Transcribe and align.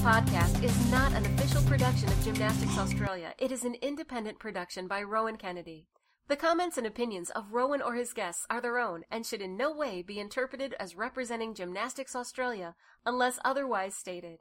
podcast 0.00 0.64
is 0.64 0.90
not 0.90 1.12
an 1.12 1.26
official 1.26 1.62
production 1.64 2.08
of 2.08 2.24
Gymnastics 2.24 2.78
Australia. 2.78 3.34
It 3.38 3.52
is 3.52 3.64
an 3.64 3.74
independent 3.82 4.38
production 4.38 4.88
by 4.88 5.02
Rowan 5.02 5.36
Kennedy. 5.36 5.88
The 6.26 6.36
comments 6.36 6.78
and 6.78 6.86
opinions 6.86 7.28
of 7.28 7.52
Rowan 7.52 7.82
or 7.82 7.94
his 7.94 8.14
guests 8.14 8.46
are 8.48 8.62
their 8.62 8.78
own 8.78 9.02
and 9.10 9.26
should 9.26 9.42
in 9.42 9.58
no 9.58 9.70
way 9.70 10.00
be 10.00 10.18
interpreted 10.18 10.74
as 10.80 10.96
representing 10.96 11.52
Gymnastics 11.52 12.16
Australia 12.16 12.76
unless 13.04 13.38
otherwise 13.44 13.94
stated. 13.94 14.38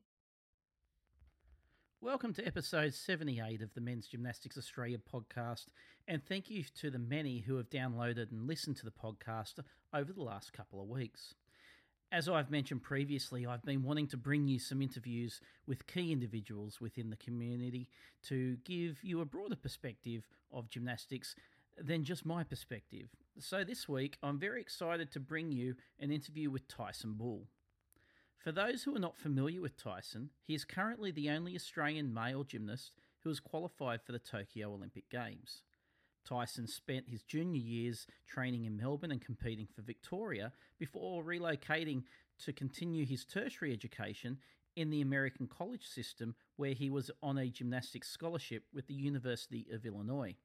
Welcome 1.99 2.34
to 2.35 2.48
episode 2.48 2.94
78 2.94 3.62
of 3.62 3.73
the 3.73 3.81
Men's 3.81 4.07
Gymnastics 4.07 4.57
Australia 4.57 4.98
podcast, 5.13 5.66
and 6.07 6.23
thank 6.23 6.49
you 6.49 6.63
to 6.80 6.89
the 6.89 6.99
many 6.99 7.39
who 7.39 7.57
have 7.57 7.70
downloaded 7.70 8.31
and 8.31 8.48
listened 8.48 8.77
to 8.77 8.85
the 8.85 8.91
podcast 8.91 9.55
over 9.94 10.13
the 10.13 10.23
last 10.23 10.53
couple 10.53 10.81
of 10.81 10.88
weeks. 10.88 11.34
As 12.12 12.27
I've 12.27 12.49
mentioned 12.49 12.81
previously, 12.81 13.45
I've 13.45 13.63
been 13.63 13.84
wanting 13.84 14.08
to 14.08 14.17
bring 14.17 14.48
you 14.48 14.58
some 14.58 14.81
interviews 14.81 15.41
with 15.67 15.86
key 15.86 16.12
individuals 16.12 16.81
within 16.81 17.12
the 17.12 17.16
community 17.16 17.88
to 18.23 18.58
give 18.66 19.04
you 19.04 19.22
a 19.22 19.26
broader 19.26 19.55
perspective 19.55 20.23
of 20.52 20.72
gymnastics 20.72 21.36
than 21.77 22.03
just 22.03 22.26
my 22.26 22.44
perspective. 22.44 23.09
So 23.38 23.64
this 23.64 23.88
week, 23.88 24.17
I'm 24.23 24.40
very 24.40 24.59
excited 24.59 25.12
to 25.12 25.20
bring 25.20 25.52
you 25.52 25.76
an 26.00 26.12
interview 26.12 26.50
with 26.50 26.67
Tyson 26.67 27.14
Bull. 27.14 27.45
For 28.39 28.52
those 28.52 28.84
who 28.84 28.95
are 28.95 29.00
not 29.00 29.16
familiar 29.16 29.62
with 29.62 29.78
Tyson, 29.78 30.31
he 30.44 30.55
is 30.55 30.66
currently 30.66 31.12
the 31.12 31.30
only 31.30 31.55
Australian 31.55 32.12
male 32.12 32.44
gymnast 32.44 32.91
who 33.20 33.30
has 33.30 33.39
qualified 33.39 34.02
for 34.02 34.14
the 34.14 34.20
Tokyo 34.20 34.73
Olympic 34.73 35.12
Games. 35.12 35.62
Tyson 36.29 36.67
spent 36.67 37.09
his 37.09 37.23
junior 37.23 37.59
years 37.59 38.05
training 38.27 38.66
in 38.66 38.77
Melbourne 38.77 39.11
and 39.11 39.22
competing 39.22 39.67
for 39.73 39.81
Victoria 39.81 40.53
before 40.77 41.23
relocating 41.23 42.03
to 42.45 42.53
continue 42.53 43.05
his 43.05 43.25
tertiary 43.25 43.73
education 43.73 44.38
in 44.75 44.91
the 44.91 45.02
American 45.02 45.47
college 45.47 45.88
system, 45.88 46.36
where 46.55 46.73
he 46.73 46.89
was 46.89 47.09
on 47.23 47.39
a 47.39 47.49
gymnastics 47.49 48.09
scholarship 48.09 48.63
with 48.71 48.86
the 48.88 48.94
University 48.94 49.66
of 49.73 49.86
Illinois. 49.86 50.36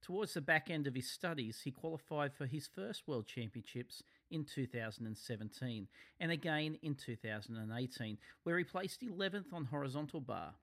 Towards 0.00 0.34
the 0.34 0.40
back 0.40 0.70
end 0.70 0.86
of 0.86 0.94
his 0.94 1.10
studies, 1.10 1.62
he 1.64 1.70
qualified 1.70 2.32
for 2.32 2.46
his 2.46 2.68
first 2.68 3.08
World 3.08 3.26
Championships 3.26 4.02
in 4.30 4.44
2017 4.44 5.88
and 6.20 6.30
again 6.30 6.78
in 6.82 6.94
2018, 6.94 8.18
where 8.44 8.58
he 8.58 8.64
placed 8.64 9.00
11th 9.00 9.52
on 9.52 9.64
horizontal 9.64 10.20
bar. 10.20 10.54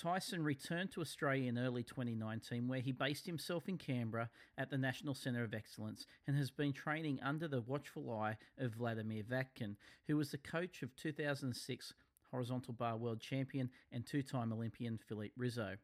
Tyson 0.00 0.42
returned 0.42 0.90
to 0.92 1.02
Australia 1.02 1.48
in 1.48 1.58
early 1.58 1.82
2019, 1.82 2.68
where 2.68 2.80
he 2.80 2.90
based 2.90 3.26
himself 3.26 3.68
in 3.68 3.76
Canberra 3.76 4.30
at 4.56 4.70
the 4.70 4.78
National 4.78 5.14
Centre 5.14 5.44
of 5.44 5.52
Excellence 5.52 6.06
and 6.26 6.36
has 6.38 6.50
been 6.50 6.72
training 6.72 7.20
under 7.22 7.46
the 7.46 7.60
watchful 7.60 8.10
eye 8.10 8.38
of 8.56 8.72
Vladimir 8.72 9.22
Vatkin, 9.22 9.76
who 10.06 10.16
was 10.16 10.30
the 10.30 10.38
coach 10.38 10.82
of 10.82 10.96
2006 10.96 11.92
horizontal 12.30 12.72
bar 12.72 12.96
world 12.96 13.20
champion 13.20 13.68
and 13.92 14.06
two 14.06 14.22
time 14.22 14.54
Olympian 14.54 14.98
Philippe 15.06 15.34
Rizzo. 15.36 15.76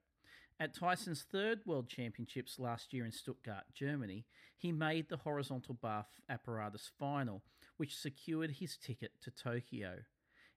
At 0.59 0.75
Tyson's 0.75 1.27
third 1.31 1.61
World 1.67 1.91
Championships 1.91 2.59
last 2.59 2.94
year 2.94 3.05
in 3.05 3.12
Stuttgart, 3.12 3.64
Germany, 3.75 4.25
he 4.56 4.72
made 4.72 5.11
the 5.11 5.19
horizontal 5.19 5.75
bar 5.75 6.06
apparatus 6.31 6.91
final, 6.98 7.42
which 7.77 7.98
secured 7.98 8.53
his 8.53 8.78
ticket 8.78 9.12
to 9.22 9.31
Tokyo. 9.31 9.97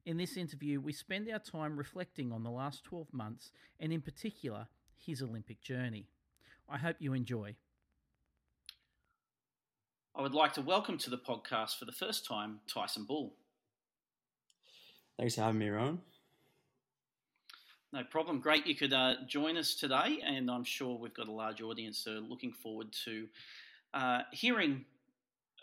In 0.10 0.18
this 0.18 0.38
interview, 0.38 0.82
we 0.82 0.92
spend 0.92 1.30
our 1.30 1.38
time 1.38 1.78
reflecting 1.78 2.32
on 2.32 2.42
the 2.42 2.50
last 2.50 2.84
12 2.84 3.14
months 3.14 3.52
and, 3.80 3.94
in 3.94 4.02
particular, 4.02 4.66
his 4.98 5.22
Olympic 5.22 5.62
journey. 5.62 6.08
I 6.68 6.80
hope 6.80 6.96
you 6.98 7.14
enjoy. 7.14 7.56
I 10.16 10.24
would 10.24 10.34
like 10.34 10.54
to 10.54 10.64
welcome 10.64 10.98
to 10.98 11.12
the 11.12 11.20
podcast 11.20 11.78
for 11.78 11.86
the 11.86 11.92
first 11.92 12.26
time 12.26 12.60
Tyson 12.66 13.06
Bull. 13.06 13.36
Thanks 15.20 15.36
for 15.36 15.42
having 15.42 15.60
me, 15.60 15.70
Ron. 15.70 16.00
No 17.94 18.04
problem. 18.04 18.40
Great 18.40 18.66
you 18.66 18.74
could 18.74 18.94
uh, 18.94 19.14
join 19.28 19.58
us 19.58 19.76
today, 19.76 20.24
and 20.26 20.50
I'm 20.50 20.64
sure 20.64 20.98
we've 20.98 21.14
got 21.14 21.28
a 21.28 21.32
large 21.32 21.62
audience 21.62 22.00
so 22.00 22.14
looking 22.28 22.52
forward 22.52 22.88
to 23.06 23.28
uh, 23.94 24.22
hearing 24.32 24.86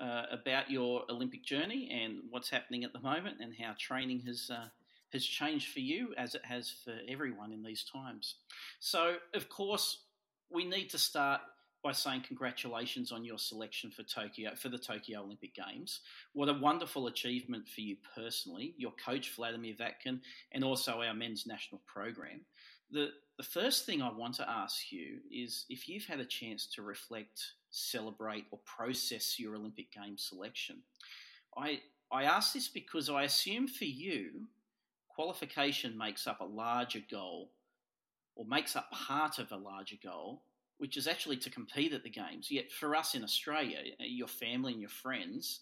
uh, 0.01 0.23
about 0.31 0.71
your 0.71 1.03
Olympic 1.11 1.45
journey 1.45 1.89
and 1.91 2.19
what's 2.31 2.51
happening 2.51 2.85
at 2.85 2.93
the 2.93 3.01
moment, 3.01 3.37
and 3.41 3.55
how 3.61 3.75
training 3.79 4.21
has 4.27 4.51
uh, 4.53 4.69
has 5.13 5.25
changed 5.25 5.73
for 5.73 5.81
you 5.81 6.15
as 6.17 6.35
it 6.35 6.45
has 6.45 6.75
for 6.85 6.95
everyone 7.09 7.53
in 7.53 7.63
these 7.63 7.85
times. 7.85 8.37
So, 8.81 9.17
of 9.35 9.49
course, 9.49 10.05
we 10.51 10.65
need 10.65 10.91
to 10.91 10.99
start 10.99 11.41
by 11.83 11.93
saying 11.93 12.23
congratulations 12.27 13.13
on 13.13 13.25
your 13.25 13.39
selection 13.39 13.93
for 13.93 14.03
Tokyo 14.03 14.55
for 14.57 14.69
the 14.69 14.79
Tokyo 14.79 15.23
Olympic 15.23 15.55
Games. 15.55 16.01
What 16.33 16.49
a 16.49 16.55
wonderful 16.55 17.07
achievement 17.07 17.69
for 17.69 17.81
you 17.81 17.97
personally, 18.15 18.75
your 18.77 18.93
coach 18.93 19.33
Vladimir 19.37 19.75
Vatkin, 19.75 20.21
and 20.51 20.65
also 20.65 21.01
our 21.01 21.15
men's 21.15 21.47
national 21.47 21.83
program. 21.87 22.41
The 22.91 23.11
the 23.39 23.45
first 23.45 23.85
thing 23.85 24.03
I 24.03 24.11
want 24.11 24.35
to 24.37 24.51
ask 24.51 24.91
you 24.91 25.19
is 25.31 25.67
if 25.69 25.89
you've 25.89 26.07
had 26.07 26.21
a 26.21 26.25
chance 26.25 26.67
to 26.75 26.83
reflect, 26.83 27.41
celebrate, 27.77 28.47
or 28.51 28.59
process 28.65 29.39
your 29.39 29.57
Olympic 29.57 29.93
Games 29.93 30.27
selection. 30.29 30.77
I 31.57 31.81
I 32.11 32.25
ask 32.25 32.53
this 32.53 32.69
because 32.69 33.11
I 33.11 33.25
assume 33.25 33.67
for 33.67 33.85
you, 33.85 34.47
qualification 35.09 35.99
makes 35.99 36.27
up 36.27 36.41
a 36.41 36.45
larger 36.45 37.01
goal, 37.11 37.51
or 38.37 38.45
makes 38.47 38.77
up 38.77 38.91
part 38.91 39.39
of 39.39 39.51
a 39.53 39.57
larger 39.57 39.97
goal, 40.03 40.43
which 40.79 40.97
is 40.97 41.07
actually 41.07 41.37
to 41.39 41.51
compete 41.51 41.93
at 41.93 42.03
the 42.03 42.11
games. 42.11 42.51
Yet 42.51 42.71
for 42.71 42.95
us 42.95 43.15
in 43.15 43.25
Australia, 43.25 43.79
eh, 43.99 44.05
your 44.07 44.29
family 44.29 44.73
and 44.73 44.81
your 44.81 44.91
friends, 44.91 45.61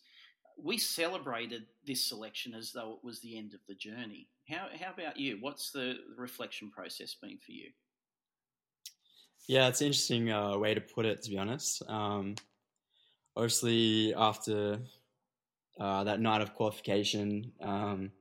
we 0.62 0.78
celebrated 0.78 1.66
this 1.86 2.04
selection 2.04 2.54
as 2.54 2.72
though 2.72 2.92
it 2.92 3.04
was 3.04 3.20
the 3.20 3.36
end 3.38 3.54
of 3.54 3.60
the 3.66 3.74
journey. 3.74 4.28
How, 4.48 4.68
how 4.78 4.92
about 4.92 5.16
you? 5.16 5.38
What's 5.40 5.70
the 5.70 5.98
reflection 6.16 6.70
process 6.70 7.14
been 7.14 7.38
for 7.38 7.52
you? 7.52 7.70
Yeah, 9.46 9.68
it's 9.68 9.80
an 9.80 9.88
interesting 9.88 10.30
uh, 10.30 10.56
way 10.56 10.74
to 10.74 10.80
put 10.80 11.04
it, 11.04 11.22
to 11.22 11.30
be 11.30 11.38
honest. 11.38 11.82
Um, 11.88 12.34
obviously, 13.36 14.14
after 14.14 14.80
uh, 15.78 16.04
that 16.04 16.20
night 16.20 16.40
of 16.40 16.54
qualification, 16.54 17.52
um, 17.60 18.12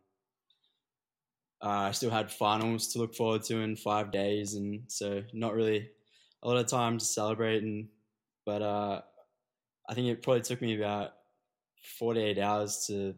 I 1.62 1.92
still 1.92 2.10
had 2.10 2.30
finals 2.30 2.90
to 2.90 3.00
look 3.00 3.16
forward 3.16 3.44
to 3.44 3.60
in 3.62 3.78
five 3.78 4.12
days, 4.12 4.56
and 4.56 4.84
so 4.88 5.24
not 5.32 5.54
really 5.54 5.90
a 6.42 6.48
lot 6.48 6.58
of 6.58 6.68
time 6.68 6.98
to 6.98 7.06
celebrate. 7.06 7.64
And 7.64 7.88
but 8.46 8.62
uh, 8.62 9.02
I 9.90 9.94
think 9.94 10.08
it 10.08 10.24
probably 10.24 10.42
took 10.42 10.62
me 10.62 10.76
about 10.76 11.12
48 12.00 12.38
hours 12.38 12.86
to 12.88 13.16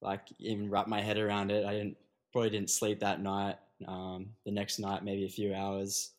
like 0.00 0.28
even 0.38 0.70
wrap 0.70 0.86
my 0.86 1.00
head 1.00 1.18
around 1.18 1.50
it. 1.50 1.64
I 1.64 1.72
didn't 1.72 1.96
probably 2.32 2.50
didn't 2.50 2.70
sleep 2.70 3.00
that 3.00 3.20
night. 3.20 3.56
Um, 3.88 4.30
the 4.44 4.52
next 4.52 4.78
night, 4.78 5.04
maybe 5.04 5.24
a 5.24 5.28
few 5.28 5.52
hours 5.52 6.12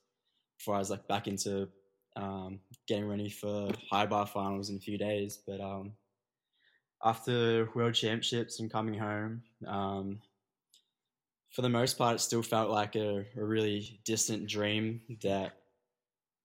before 0.64 0.76
I 0.76 0.80
was 0.80 0.90
like 0.90 1.10
back 1.10 1.28
into 1.28 1.68
um, 2.16 2.62
getting 2.88 3.06
ready 3.06 3.30
for 3.30 3.70
high 3.92 4.06
bar 4.06 4.26
finals 4.26 4.70
in 4.70 4.78
a 4.78 4.80
few 4.80 4.98
days. 4.98 5.38
But 5.46 5.60
um, 5.60 5.92
after 7.04 7.68
World 7.76 7.96
Championships 7.96 8.62
and 8.62 8.72
coming 8.72 8.98
home, 8.98 9.44
um, 9.68 10.22
for 11.50 11.64
the 11.64 11.70
most 11.70 11.98
part, 11.98 12.16
it 12.16 12.20
still 12.20 12.42
felt 12.42 12.70
like 12.70 12.96
a, 12.96 13.26
a 13.36 13.44
really 13.44 14.00
distant 14.06 14.48
dream 14.48 15.02
that, 15.22 15.52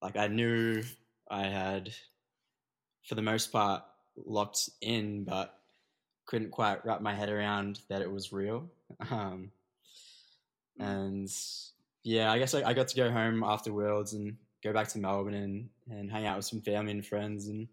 like, 0.02 0.16
I 0.16 0.26
knew 0.26 0.82
I 1.30 1.44
had, 1.44 1.94
for 3.04 3.14
the 3.14 3.22
most 3.22 3.52
part, 3.52 3.84
locked 4.16 4.68
in, 4.80 5.22
but 5.22 5.54
couldn't 6.26 6.50
quite 6.50 6.84
wrap 6.84 7.00
my 7.00 7.14
head 7.14 7.28
around 7.28 7.78
that 7.88 8.02
it 8.02 8.10
was 8.10 8.32
real. 8.32 8.68
Um, 9.10 9.52
and 10.80 11.30
yeah, 12.08 12.32
I 12.32 12.38
guess 12.38 12.54
I, 12.54 12.62
I, 12.62 12.72
got 12.72 12.88
to 12.88 12.96
go 12.96 13.10
home 13.10 13.44
after 13.44 13.70
Worlds 13.70 14.14
and 14.14 14.34
go 14.64 14.72
back 14.72 14.88
to 14.88 14.98
Melbourne 14.98 15.34
and, 15.34 15.68
and 15.90 16.10
hang 16.10 16.24
out 16.24 16.36
with 16.36 16.46
some 16.46 16.62
family 16.62 16.92
and 16.92 17.04
friends. 17.04 17.48
And 17.48 17.68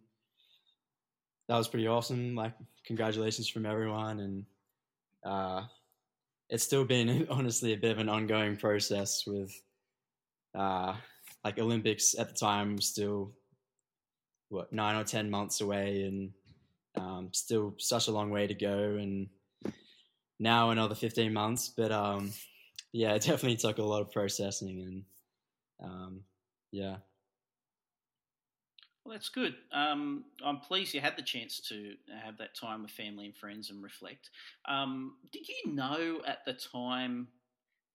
that 1.48 1.56
was 1.56 1.70
pretty 1.70 1.88
awesome. 1.88 2.36
Like, 2.36 2.52
congratulations 2.86 3.48
from 3.48 3.66
everyone. 3.66 4.20
And 4.20 4.46
uh, 5.26 5.62
it's 6.50 6.66
still 6.66 6.84
been, 6.84 7.26
honestly, 7.30 7.72
a 7.72 7.78
bit 7.78 7.92
of 7.92 8.00
an 8.00 8.10
ongoing 8.10 8.58
process 8.58 9.24
with 9.26 9.54
uh, 10.54 10.96
like 11.46 11.58
Olympics 11.58 12.14
at 12.20 12.28
the 12.28 12.36
time 12.36 12.82
still 12.82 13.32
what 14.50 14.74
nine 14.74 14.98
or 14.98 15.06
ten 15.06 15.30
months 15.30 15.62
away, 15.62 16.04
and 16.04 16.32
um, 16.98 17.30
still 17.32 17.74
such 17.78 18.10
a 18.10 18.12
long 18.12 18.32
way 18.32 18.48
to 18.48 18.54
go, 18.54 18.98
and 19.00 19.28
now 20.40 20.72
another 20.72 20.96
fifteen 20.96 21.34
months. 21.34 21.70
But 21.76 21.92
um, 21.92 22.32
yeah, 22.96 23.14
it 23.14 23.24
definitely 23.24 23.58
took 23.58 23.78
a 23.78 23.84
lot 23.84 24.02
of 24.02 24.10
processing, 24.10 24.82
and 24.82 25.04
um, 25.84 26.24
yeah. 26.72 26.98
Well, 29.04 29.12
that's 29.12 29.28
good. 29.28 29.56
Um, 29.74 30.24
I'm 30.44 30.60
pleased 30.62 30.94
you 30.94 31.02
had 31.02 31.18
the 31.18 31.22
chance 31.22 31.60
to 31.68 31.96
have 32.24 32.38
that 32.38 32.56
time 32.56 32.84
with 32.84 32.92
family 32.92 33.26
and 33.26 33.36
friends 33.36 33.70
and 33.70 33.84
reflect. 33.84 34.30
Um, 34.68 35.18
did 35.34 35.46
you 35.48 35.74
know 35.74 36.22
at 36.26 36.46
the 36.46 36.54
time 36.54 37.28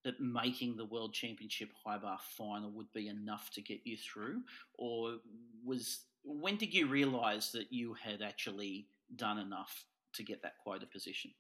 that 0.05 0.21
making 0.21 0.77
the 0.77 0.85
World 0.85 1.15
Championship 1.15 1.71
high 1.83 1.99
bar 1.99 2.19
final 2.37 2.71
would 2.73 2.93
be 2.93 3.09
enough 3.09 3.51
to 3.55 3.63
get 3.63 3.81
you 3.85 3.97
through, 3.97 4.43
or 4.75 5.17
was 5.65 6.05
when 6.25 6.57
did 6.57 6.75
you 6.75 6.87
realise 6.87 7.53
that 7.53 7.73
you 7.73 7.95
had 7.95 8.21
actually 8.21 8.89
done 9.17 9.39
enough 9.39 9.87
to 10.13 10.23
get 10.23 10.43
that 10.43 10.59
quota 10.63 10.85
position? 10.85 11.31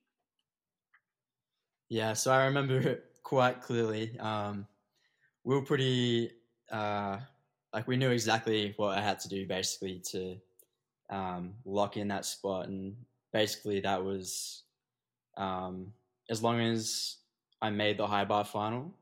Yeah, 1.90 2.14
so 2.14 2.32
I 2.32 2.46
remember 2.46 2.78
it 2.78 3.09
quite 3.22 3.62
clearly. 3.62 4.18
Um, 4.18 4.66
we 5.44 5.54
were 5.54 5.62
pretty 5.62 6.32
uh, 6.70 7.18
like 7.72 7.86
we 7.86 7.96
knew 7.96 8.10
exactly 8.10 8.74
what 8.76 8.96
I 8.96 9.00
had 9.00 9.20
to 9.20 9.28
do 9.28 9.46
basically 9.46 10.00
to 10.10 10.36
um, 11.10 11.54
lock 11.64 11.96
in 11.96 12.08
that 12.08 12.24
spot, 12.24 12.68
and 12.68 12.96
basically 13.32 13.80
that 13.80 14.04
was 14.04 14.62
um, 15.36 15.92
as 16.28 16.42
long 16.42 16.60
as 16.60 17.16
I 17.62 17.70
made 17.70 17.98
the 17.98 18.06
high 18.06 18.24
bar 18.24 18.44
final, 18.44 18.92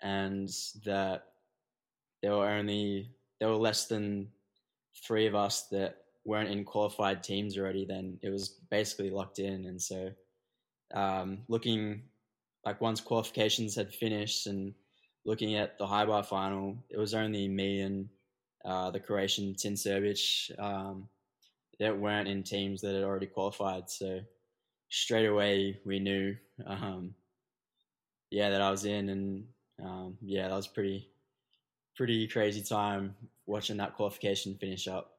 and 0.00 0.48
that 0.84 1.24
there 2.22 2.36
were 2.36 2.48
only 2.48 3.10
there 3.40 3.48
were 3.48 3.56
less 3.56 3.86
than 3.86 4.28
three 5.04 5.26
of 5.26 5.34
us 5.34 5.62
that 5.68 5.96
weren't 6.24 6.50
in 6.50 6.64
qualified 6.64 7.22
teams 7.22 7.58
already, 7.58 7.84
then 7.84 8.18
it 8.22 8.30
was 8.30 8.60
basically 8.70 9.10
locked 9.10 9.40
in. 9.40 9.64
And 9.66 9.82
so, 9.82 10.12
um, 10.94 11.38
looking 11.48 12.02
like 12.64 12.80
once 12.80 13.00
qualifications 13.00 13.74
had 13.74 13.92
finished 13.92 14.46
and 14.46 14.74
looking 15.24 15.56
at 15.56 15.78
the 15.78 15.86
high 15.86 16.04
bar 16.06 16.22
final, 16.22 16.76
it 16.90 16.98
was 16.98 17.14
only 17.14 17.48
me 17.48 17.80
and 17.80 18.08
uh, 18.64 18.90
the 18.90 19.00
Croatian 19.00 19.54
Tin 19.54 19.74
Srbic 19.74 20.50
um, 20.58 21.08
that 21.78 21.98
weren't 21.98 22.28
in 22.28 22.42
teams 22.42 22.80
that 22.80 22.94
had 22.94 23.04
already 23.04 23.26
qualified. 23.26 23.90
So 23.90 24.20
straight 24.88 25.26
away 25.26 25.80
we 25.84 25.98
knew, 25.98 26.36
um, 26.66 27.14
yeah, 28.30 28.50
that 28.50 28.62
I 28.62 28.70
was 28.70 28.84
in, 28.84 29.08
and 29.08 29.44
um, 29.82 30.16
yeah, 30.22 30.48
that 30.48 30.54
was 30.54 30.68
pretty 30.68 31.08
pretty 31.96 32.26
crazy 32.26 32.62
time 32.62 33.14
watching 33.46 33.76
that 33.76 33.96
qualification 33.96 34.56
finish 34.56 34.88
up. 34.88 35.18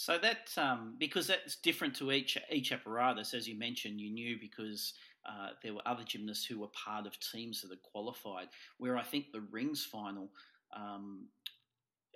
So 0.00 0.16
that 0.16 0.50
um, 0.56 0.94
because 0.96 1.26
that's 1.26 1.56
different 1.56 1.92
to 1.96 2.12
each 2.12 2.38
each 2.52 2.70
apparatus, 2.70 3.34
as 3.34 3.48
you 3.48 3.58
mentioned, 3.58 4.00
you 4.00 4.12
knew 4.12 4.38
because 4.40 4.92
uh, 5.28 5.48
there 5.60 5.74
were 5.74 5.82
other 5.86 6.04
gymnasts 6.04 6.46
who 6.46 6.60
were 6.60 6.68
part 6.68 7.04
of 7.04 7.18
teams 7.18 7.62
that 7.62 7.70
had 7.70 7.82
qualified. 7.82 8.46
Where 8.78 8.96
I 8.96 9.02
think 9.02 9.32
the 9.32 9.40
rings 9.50 9.84
final, 9.84 10.30
um, 10.72 11.26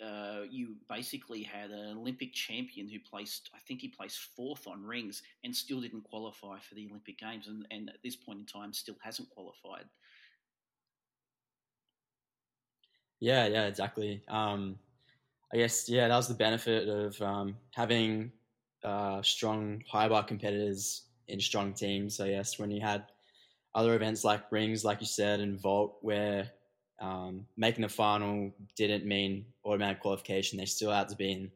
uh, 0.01 0.43
you 0.49 0.77
basically 0.89 1.43
had 1.43 1.73
an 1.73 1.99
Olympic 1.99 2.33
champion 2.33 2.89
who 2.89 3.01
placed, 3.01 3.51
I 3.53 3.59
think 3.67 3.81
he 3.81 3.89
placed 3.89 4.21
fourth 4.37 4.69
on 4.69 4.85
rings 4.85 5.25
and 5.43 5.55
still 5.55 5.81
didn't 5.81 6.05
qualify 6.05 6.61
for 6.61 6.77
the 6.77 6.87
Olympic 6.89 7.19
Games, 7.19 7.49
and, 7.49 7.67
and 7.73 7.89
at 7.89 8.01
this 8.05 8.15
point 8.15 8.39
in 8.39 8.47
time 8.47 8.73
still 8.73 8.97
hasn't 9.03 9.29
qualified. 9.31 9.87
Yeah, 13.19 13.49
yeah, 13.49 13.67
exactly. 13.67 14.23
Um, 14.29 14.79
I 15.53 15.59
guess 15.59 15.89
yeah, 15.89 16.09
that 16.09 16.17
was 16.17 16.29
the 16.29 16.35
benefit 16.35 16.89
of 16.89 17.21
um, 17.21 17.57
having 17.73 18.33
uh, 18.83 19.21
strong 19.23 19.83
high 19.89 20.09
bar 20.09 20.25
competitors 20.25 21.03
in 21.29 21.41
strong 21.41 21.73
teams. 21.75 22.21
I 22.21 22.31
guess 22.31 22.59
when 22.59 22.71
you 22.71 22.81
had 22.81 23.05
other 23.75 23.95
events 23.95 24.25
like 24.25 24.51
rings, 24.51 24.85
like 24.85 25.01
you 25.01 25.07
said, 25.07 25.41
and 25.41 25.61
vault, 25.61 25.99
where 26.01 26.51
um, 27.01 27.47
making 27.57 27.83
the 27.83 27.89
final 27.89 28.53
didn't 28.77 29.05
mean 29.05 29.45
automatic 29.65 30.01
qualification. 30.01 30.59
They 30.59 30.67
still 30.67 30.93
had 30.93 31.09
to 31.09 31.17
be 31.17 31.33
in 31.33 31.51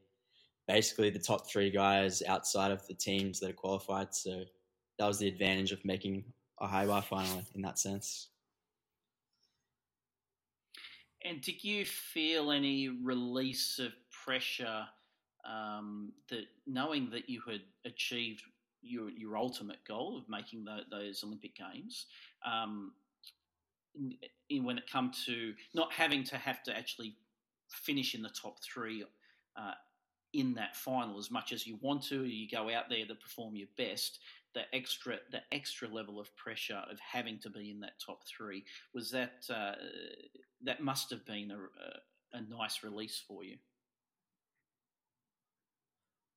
basically 0.66 1.10
the 1.10 1.18
top 1.18 1.48
three 1.48 1.70
guys 1.70 2.22
outside 2.26 2.72
of 2.72 2.86
the 2.86 2.94
teams 2.94 3.40
that 3.40 3.50
are 3.50 3.54
qualified. 3.54 4.14
So 4.14 4.42
that 4.98 5.06
was 5.06 5.18
the 5.18 5.28
advantage 5.28 5.72
of 5.72 5.84
making 5.84 6.24
a 6.60 6.66
high 6.66 6.86
bar 6.86 7.02
final 7.02 7.42
in 7.54 7.62
that 7.62 7.78
sense. 7.78 8.28
And 11.26 11.40
did 11.40 11.64
you 11.64 11.84
feel 11.84 12.52
any 12.52 12.88
release 12.88 13.80
of 13.80 13.92
pressure 14.24 14.84
um, 15.44 16.12
that 16.28 16.44
knowing 16.66 17.10
that 17.10 17.28
you 17.28 17.40
had 17.48 17.62
achieved 17.84 18.42
your 18.82 19.10
your 19.10 19.36
ultimate 19.36 19.78
goal 19.86 20.18
of 20.18 20.28
making 20.28 20.64
the, 20.64 20.80
those 20.90 21.24
Olympic 21.24 21.56
Games? 21.56 22.06
Um, 22.44 22.92
in, 24.50 24.64
when 24.64 24.78
it 24.78 24.84
come 24.90 25.10
to 25.24 25.54
not 25.74 25.92
having 25.92 26.22
to 26.24 26.36
have 26.36 26.62
to 26.64 26.76
actually 26.76 27.16
finish 27.70 28.14
in 28.14 28.22
the 28.22 28.28
top 28.28 28.62
three 28.62 29.04
uh, 29.56 29.72
in 30.32 30.54
that 30.54 30.76
final 30.76 31.18
as 31.18 31.30
much 31.30 31.52
as 31.52 31.66
you 31.66 31.78
want 31.80 32.02
to, 32.04 32.24
you 32.24 32.46
go 32.48 32.70
out 32.70 32.88
there 32.88 33.06
to 33.06 33.14
perform 33.14 33.56
your 33.56 33.68
best 33.76 34.20
the 34.56 34.62
extra 34.74 35.18
the 35.30 35.42
extra 35.52 35.86
level 35.86 36.18
of 36.18 36.34
pressure 36.34 36.82
of 36.90 36.98
having 36.98 37.38
to 37.38 37.50
be 37.50 37.70
in 37.70 37.78
that 37.80 38.00
top 38.04 38.20
three 38.26 38.64
was 38.94 39.10
that 39.10 39.44
uh, 39.50 39.72
that 40.64 40.80
must 40.80 41.10
have 41.10 41.26
been 41.26 41.50
a, 41.50 42.36
a, 42.36 42.40
nice 42.48 42.82
release 42.82 43.22
for 43.28 43.44
you. 43.44 43.58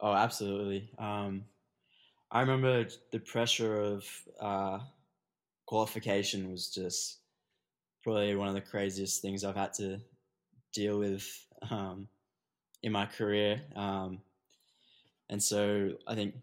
Oh, 0.02 0.12
absolutely. 0.12 0.90
Um, 1.00 1.46
I 2.30 2.42
remember 2.42 2.88
the 3.12 3.20
pressure 3.20 3.82
of 3.82 4.06
uh, 4.42 4.80
qualification 5.66 6.52
was 6.52 6.70
just 6.70 7.20
probably 8.04 8.36
one 8.36 8.50
of 8.50 8.54
the 8.54 8.62
craziest 8.62 9.22
things 9.22 9.46
I've 9.46 9.56
had 9.56 9.74
to 9.76 10.00
deal 10.74 11.00
with 11.00 11.26
um, 11.72 12.10
in 12.84 12.92
my 12.92 13.06
career. 13.06 13.62
Um, 13.78 14.20
and 15.30 15.42
so 15.42 15.94
I 16.06 16.16
think 16.16 16.36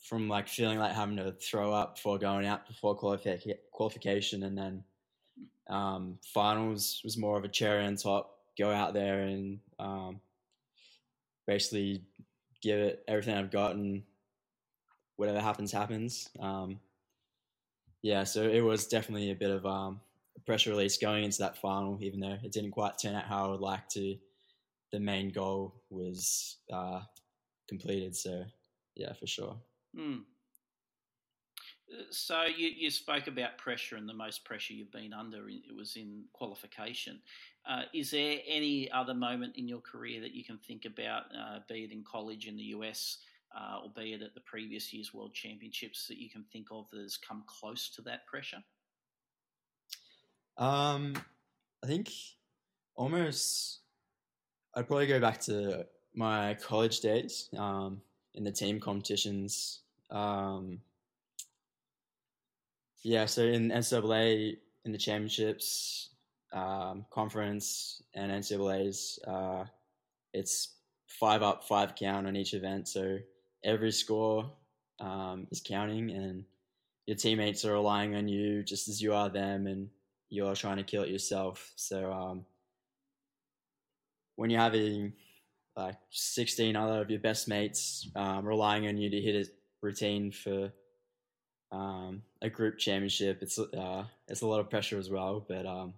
from 0.00 0.28
like 0.28 0.48
feeling 0.48 0.78
like 0.78 0.94
having 0.94 1.16
to 1.16 1.32
throw 1.32 1.72
up 1.72 1.96
before 1.96 2.18
going 2.18 2.46
out 2.46 2.66
before 2.66 2.98
qualifi- 2.98 3.54
qualification 3.70 4.42
and 4.44 4.56
then 4.56 4.82
um, 5.68 6.18
finals 6.34 7.00
was 7.04 7.18
more 7.18 7.38
of 7.38 7.44
a 7.44 7.48
cherry 7.48 7.84
on 7.84 7.96
top. 7.96 8.34
Go 8.58 8.70
out 8.70 8.94
there 8.94 9.22
and 9.22 9.60
um, 9.78 10.20
basically 11.46 12.02
give 12.62 12.78
it 12.78 13.04
everything 13.06 13.36
I've 13.36 13.50
got 13.50 13.76
and 13.76 14.02
whatever 15.16 15.40
happens 15.40 15.70
happens. 15.70 16.28
Um, 16.40 16.80
yeah 18.02 18.24
so 18.24 18.42
it 18.42 18.60
was 18.60 18.86
definitely 18.86 19.30
a 19.30 19.34
bit 19.34 19.50
of 19.50 19.66
um, 19.66 20.00
a 20.36 20.40
pressure 20.40 20.70
release 20.70 20.96
going 20.96 21.24
into 21.24 21.38
that 21.38 21.58
final 21.58 21.98
even 22.00 22.20
though 22.20 22.38
it 22.42 22.52
didn't 22.52 22.70
quite 22.70 22.98
turn 22.98 23.14
out 23.14 23.24
how 23.24 23.46
I 23.46 23.50
would 23.50 23.60
like 23.60 23.88
to. 23.90 24.16
The 24.92 24.98
main 24.98 25.28
goal 25.28 25.82
was 25.90 26.56
uh, 26.72 27.00
completed 27.68 28.16
so 28.16 28.44
yeah 28.96 29.12
for 29.12 29.26
sure 29.26 29.56
Mm. 29.98 30.22
So 32.10 32.44
you, 32.44 32.68
you 32.68 32.90
spoke 32.90 33.26
about 33.26 33.58
pressure 33.58 33.96
and 33.96 34.08
the 34.08 34.14
most 34.14 34.44
pressure 34.44 34.74
you've 34.74 34.92
been 34.92 35.12
under 35.12 35.48
it 35.48 35.74
was 35.76 35.96
in 35.96 36.22
qualification. 36.32 37.20
Uh, 37.68 37.82
is 37.92 38.12
there 38.12 38.38
any 38.46 38.90
other 38.92 39.14
moment 39.14 39.56
in 39.56 39.66
your 39.66 39.80
career 39.80 40.20
that 40.20 40.32
you 40.32 40.44
can 40.44 40.58
think 40.58 40.84
about, 40.84 41.24
uh, 41.36 41.58
be 41.68 41.84
it 41.84 41.92
in 41.92 42.04
college 42.04 42.46
in 42.46 42.56
the 42.56 42.62
US 42.64 43.18
uh, 43.56 43.80
or 43.82 43.90
be 43.90 44.12
it 44.12 44.22
at 44.22 44.34
the 44.34 44.40
previous 44.40 44.92
year's 44.92 45.12
World 45.12 45.34
Championships, 45.34 46.06
that 46.06 46.18
you 46.18 46.30
can 46.30 46.44
think 46.52 46.68
of 46.70 46.88
that 46.90 47.00
has 47.00 47.16
come 47.16 47.42
close 47.46 47.90
to 47.90 48.02
that 48.02 48.24
pressure? 48.26 48.62
Um, 50.56 51.14
I 51.82 51.86
think 51.86 52.10
almost 52.94 53.80
I'd 54.74 54.86
probably 54.86 55.06
go 55.06 55.18
back 55.18 55.40
to 55.42 55.86
my 56.14 56.54
college 56.54 57.00
days. 57.00 57.48
Um, 57.56 58.00
in 58.34 58.44
the 58.44 58.52
team 58.52 58.80
competitions. 58.80 59.80
Um, 60.10 60.80
yeah, 63.02 63.26
so 63.26 63.42
in 63.42 63.70
NCAA 63.70 64.56
in 64.84 64.92
the 64.92 64.98
championships, 64.98 66.10
um, 66.52 67.04
conference, 67.10 68.02
and 68.14 68.30
NCAA's, 68.30 69.18
uh, 69.26 69.64
it's 70.32 70.76
five 71.06 71.42
up, 71.42 71.64
five 71.64 71.94
count 71.94 72.26
on 72.26 72.36
each 72.36 72.54
event. 72.54 72.88
So 72.88 73.18
every 73.64 73.92
score 73.92 74.50
um, 75.00 75.46
is 75.50 75.60
counting, 75.60 76.10
and 76.10 76.44
your 77.06 77.16
teammates 77.16 77.64
are 77.64 77.72
relying 77.72 78.14
on 78.14 78.28
you 78.28 78.62
just 78.62 78.88
as 78.88 79.00
you 79.00 79.14
are 79.14 79.28
them, 79.28 79.66
and 79.66 79.88
you're 80.28 80.54
trying 80.54 80.76
to 80.76 80.82
kill 80.82 81.02
it 81.02 81.10
yourself. 81.10 81.72
So 81.76 82.12
um, 82.12 82.44
when 84.36 84.50
you're 84.50 84.60
having 84.60 85.12
like 85.76 85.96
16 86.10 86.76
other 86.76 87.00
of 87.00 87.10
your 87.10 87.20
best 87.20 87.48
mates 87.48 88.08
um, 88.16 88.44
relying 88.44 88.86
on 88.86 88.96
you 88.96 89.10
to 89.10 89.20
hit 89.20 89.46
a 89.46 89.50
routine 89.82 90.30
for 90.30 90.72
um, 91.72 92.22
a 92.42 92.50
group 92.50 92.78
championship. 92.78 93.38
It's 93.42 93.58
uh, 93.58 94.04
it's 94.28 94.42
a 94.42 94.46
lot 94.46 94.60
of 94.60 94.70
pressure 94.70 94.98
as 94.98 95.10
well, 95.10 95.44
but 95.46 95.66
um, 95.66 95.94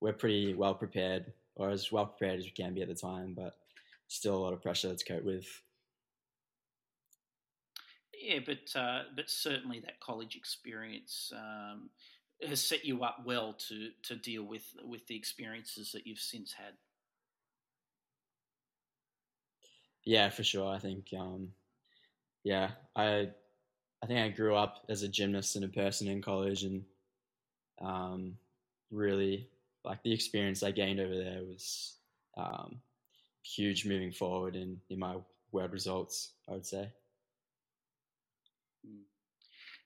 we're 0.00 0.12
pretty 0.12 0.54
well 0.54 0.74
prepared, 0.74 1.32
or 1.56 1.70
as 1.70 1.90
well 1.90 2.06
prepared 2.06 2.38
as 2.40 2.44
we 2.44 2.50
can 2.50 2.74
be 2.74 2.82
at 2.82 2.88
the 2.88 2.94
time. 2.94 3.34
But 3.34 3.54
still 4.08 4.36
a 4.36 4.42
lot 4.42 4.52
of 4.52 4.62
pressure 4.62 4.94
to 4.94 5.04
cope 5.04 5.24
with. 5.24 5.46
Yeah, 8.20 8.40
but 8.44 8.78
uh, 8.78 9.02
but 9.14 9.28
certainly 9.28 9.80
that 9.80 10.00
college 10.00 10.36
experience 10.36 11.32
um, 11.34 11.90
has 12.42 12.66
set 12.66 12.84
you 12.84 13.02
up 13.04 13.22
well 13.24 13.54
to 13.68 13.90
to 14.04 14.16
deal 14.16 14.44
with 14.44 14.64
with 14.82 15.06
the 15.06 15.16
experiences 15.16 15.92
that 15.92 16.06
you've 16.06 16.18
since 16.18 16.52
had. 16.52 16.74
Yeah, 20.04 20.28
for 20.28 20.44
sure. 20.44 20.72
I 20.72 20.78
think, 20.78 21.08
um, 21.18 21.48
yeah, 22.42 22.70
I, 22.94 23.28
I 24.02 24.06
think 24.06 24.20
I 24.20 24.28
grew 24.28 24.54
up 24.54 24.84
as 24.88 25.02
a 25.02 25.08
gymnast 25.08 25.56
and 25.56 25.64
a 25.64 25.68
person 25.68 26.08
in 26.08 26.20
college, 26.20 26.64
and 26.64 26.84
um, 27.80 28.36
really 28.90 29.48
like 29.82 30.02
the 30.02 30.12
experience 30.12 30.62
I 30.62 30.72
gained 30.72 31.00
over 31.00 31.16
there 31.16 31.42
was 31.42 31.94
um, 32.36 32.80
huge 33.42 33.86
moving 33.86 34.12
forward 34.12 34.56
in 34.56 34.78
in 34.90 34.98
my 34.98 35.16
world 35.52 35.72
results. 35.72 36.32
I 36.48 36.52
would 36.52 36.66
say. 36.66 36.90
Hmm. 38.86 39.02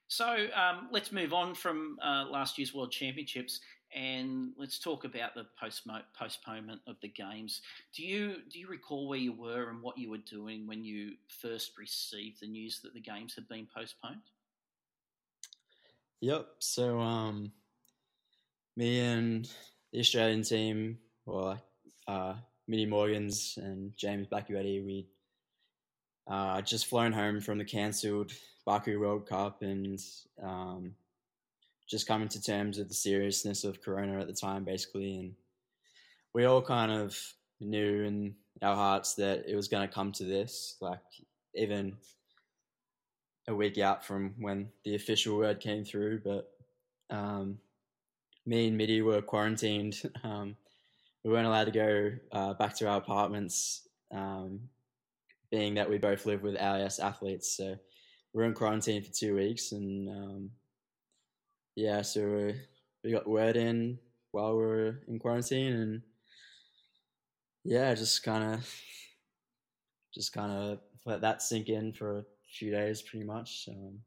So 0.08 0.48
um, 0.54 0.88
let's 0.90 1.12
move 1.12 1.32
on 1.32 1.54
from 1.54 1.96
uh, 2.04 2.24
last 2.28 2.58
year's 2.58 2.74
World 2.74 2.90
Championships 2.90 3.60
and 3.94 4.52
let's 4.58 4.78
talk 4.78 5.04
about 5.04 5.34
the 5.34 5.46
postponement 6.18 6.80
of 6.86 6.96
the 7.00 7.08
games. 7.08 7.62
Do 7.94 8.02
you 8.04 8.36
do 8.50 8.58
you 8.58 8.68
recall 8.68 9.08
where 9.08 9.18
you 9.18 9.32
were 9.32 9.70
and 9.70 9.82
what 9.82 9.98
you 9.98 10.10
were 10.10 10.18
doing 10.18 10.66
when 10.66 10.84
you 10.84 11.12
first 11.40 11.78
received 11.78 12.40
the 12.40 12.48
news 12.48 12.80
that 12.82 12.94
the 12.94 13.00
games 13.00 13.34
had 13.34 13.48
been 13.48 13.66
postponed? 13.74 14.20
Yep. 16.20 16.46
So 16.58 17.00
um, 17.00 17.52
me 18.76 19.00
and 19.00 19.48
the 19.92 20.00
Australian 20.00 20.42
team, 20.42 20.98
or 21.26 21.60
uh, 22.06 22.34
Mitty 22.66 22.86
Morgans 22.86 23.58
and 23.60 23.96
James 23.96 24.26
Blackie 24.26 24.84
we 24.84 25.06
uh, 26.28 26.60
just 26.60 26.86
flown 26.86 27.12
home 27.12 27.40
from 27.40 27.58
the 27.58 27.64
cancelled 27.64 28.32
Baku 28.66 29.00
World 29.00 29.26
Cup 29.26 29.62
and 29.62 29.98
um, 30.42 30.94
just 31.88 32.06
coming 32.06 32.28
to 32.28 32.42
terms 32.42 32.78
with 32.78 32.88
the 32.88 32.94
seriousness 32.94 33.64
of 33.64 33.82
Corona 33.82 34.20
at 34.20 34.26
the 34.26 34.32
time, 34.32 34.64
basically. 34.64 35.16
And 35.16 35.32
we 36.34 36.44
all 36.44 36.62
kind 36.62 36.92
of 36.92 37.18
knew 37.60 38.04
in 38.04 38.34
our 38.62 38.76
hearts 38.76 39.14
that 39.14 39.44
it 39.48 39.56
was 39.56 39.68
going 39.68 39.86
to 39.86 39.92
come 39.92 40.12
to 40.12 40.24
this, 40.24 40.76
like 40.80 41.00
even 41.54 41.96
a 43.48 43.54
week 43.54 43.78
out 43.78 44.04
from 44.04 44.34
when 44.38 44.68
the 44.84 44.94
official 44.94 45.38
word 45.38 45.60
came 45.60 45.84
through. 45.84 46.20
But 46.20 46.50
um, 47.10 47.58
me 48.44 48.68
and 48.68 48.76
Mitty 48.76 49.02
were 49.02 49.22
quarantined. 49.22 50.00
Um, 50.24 50.56
we 51.24 51.32
weren't 51.32 51.46
allowed 51.46 51.64
to 51.64 51.70
go 51.72 52.12
uh, 52.30 52.54
back 52.54 52.76
to 52.76 52.88
our 52.88 52.98
apartments, 52.98 53.88
um, 54.14 54.60
being 55.50 55.74
that 55.74 55.90
we 55.90 55.98
both 55.98 56.26
live 56.26 56.42
with 56.42 56.56
AIS 56.56 57.00
athletes. 57.00 57.56
So 57.56 57.76
we 58.32 58.42
are 58.42 58.46
in 58.46 58.54
quarantine 58.54 59.02
for 59.02 59.12
two 59.12 59.34
weeks, 59.34 59.72
and 59.72 60.08
um, 60.08 60.50
yeah, 61.78 62.02
so 62.02 62.52
we 63.04 63.12
got 63.12 63.28
word 63.28 63.56
in 63.56 64.00
while 64.32 64.56
we 64.56 64.64
were 64.64 64.98
in 65.06 65.20
quarantine, 65.20 65.74
and 65.74 66.02
yeah, 67.62 67.94
just 67.94 68.24
kind 68.24 68.54
of, 68.54 68.68
just 70.12 70.32
kind 70.32 70.50
of 70.50 70.80
let 71.06 71.20
that 71.20 71.40
sink 71.40 71.68
in 71.68 71.92
for 71.92 72.18
a 72.18 72.24
few 72.52 72.72
days, 72.72 73.00
pretty 73.00 73.24
much. 73.24 73.68
Um, 73.70 74.00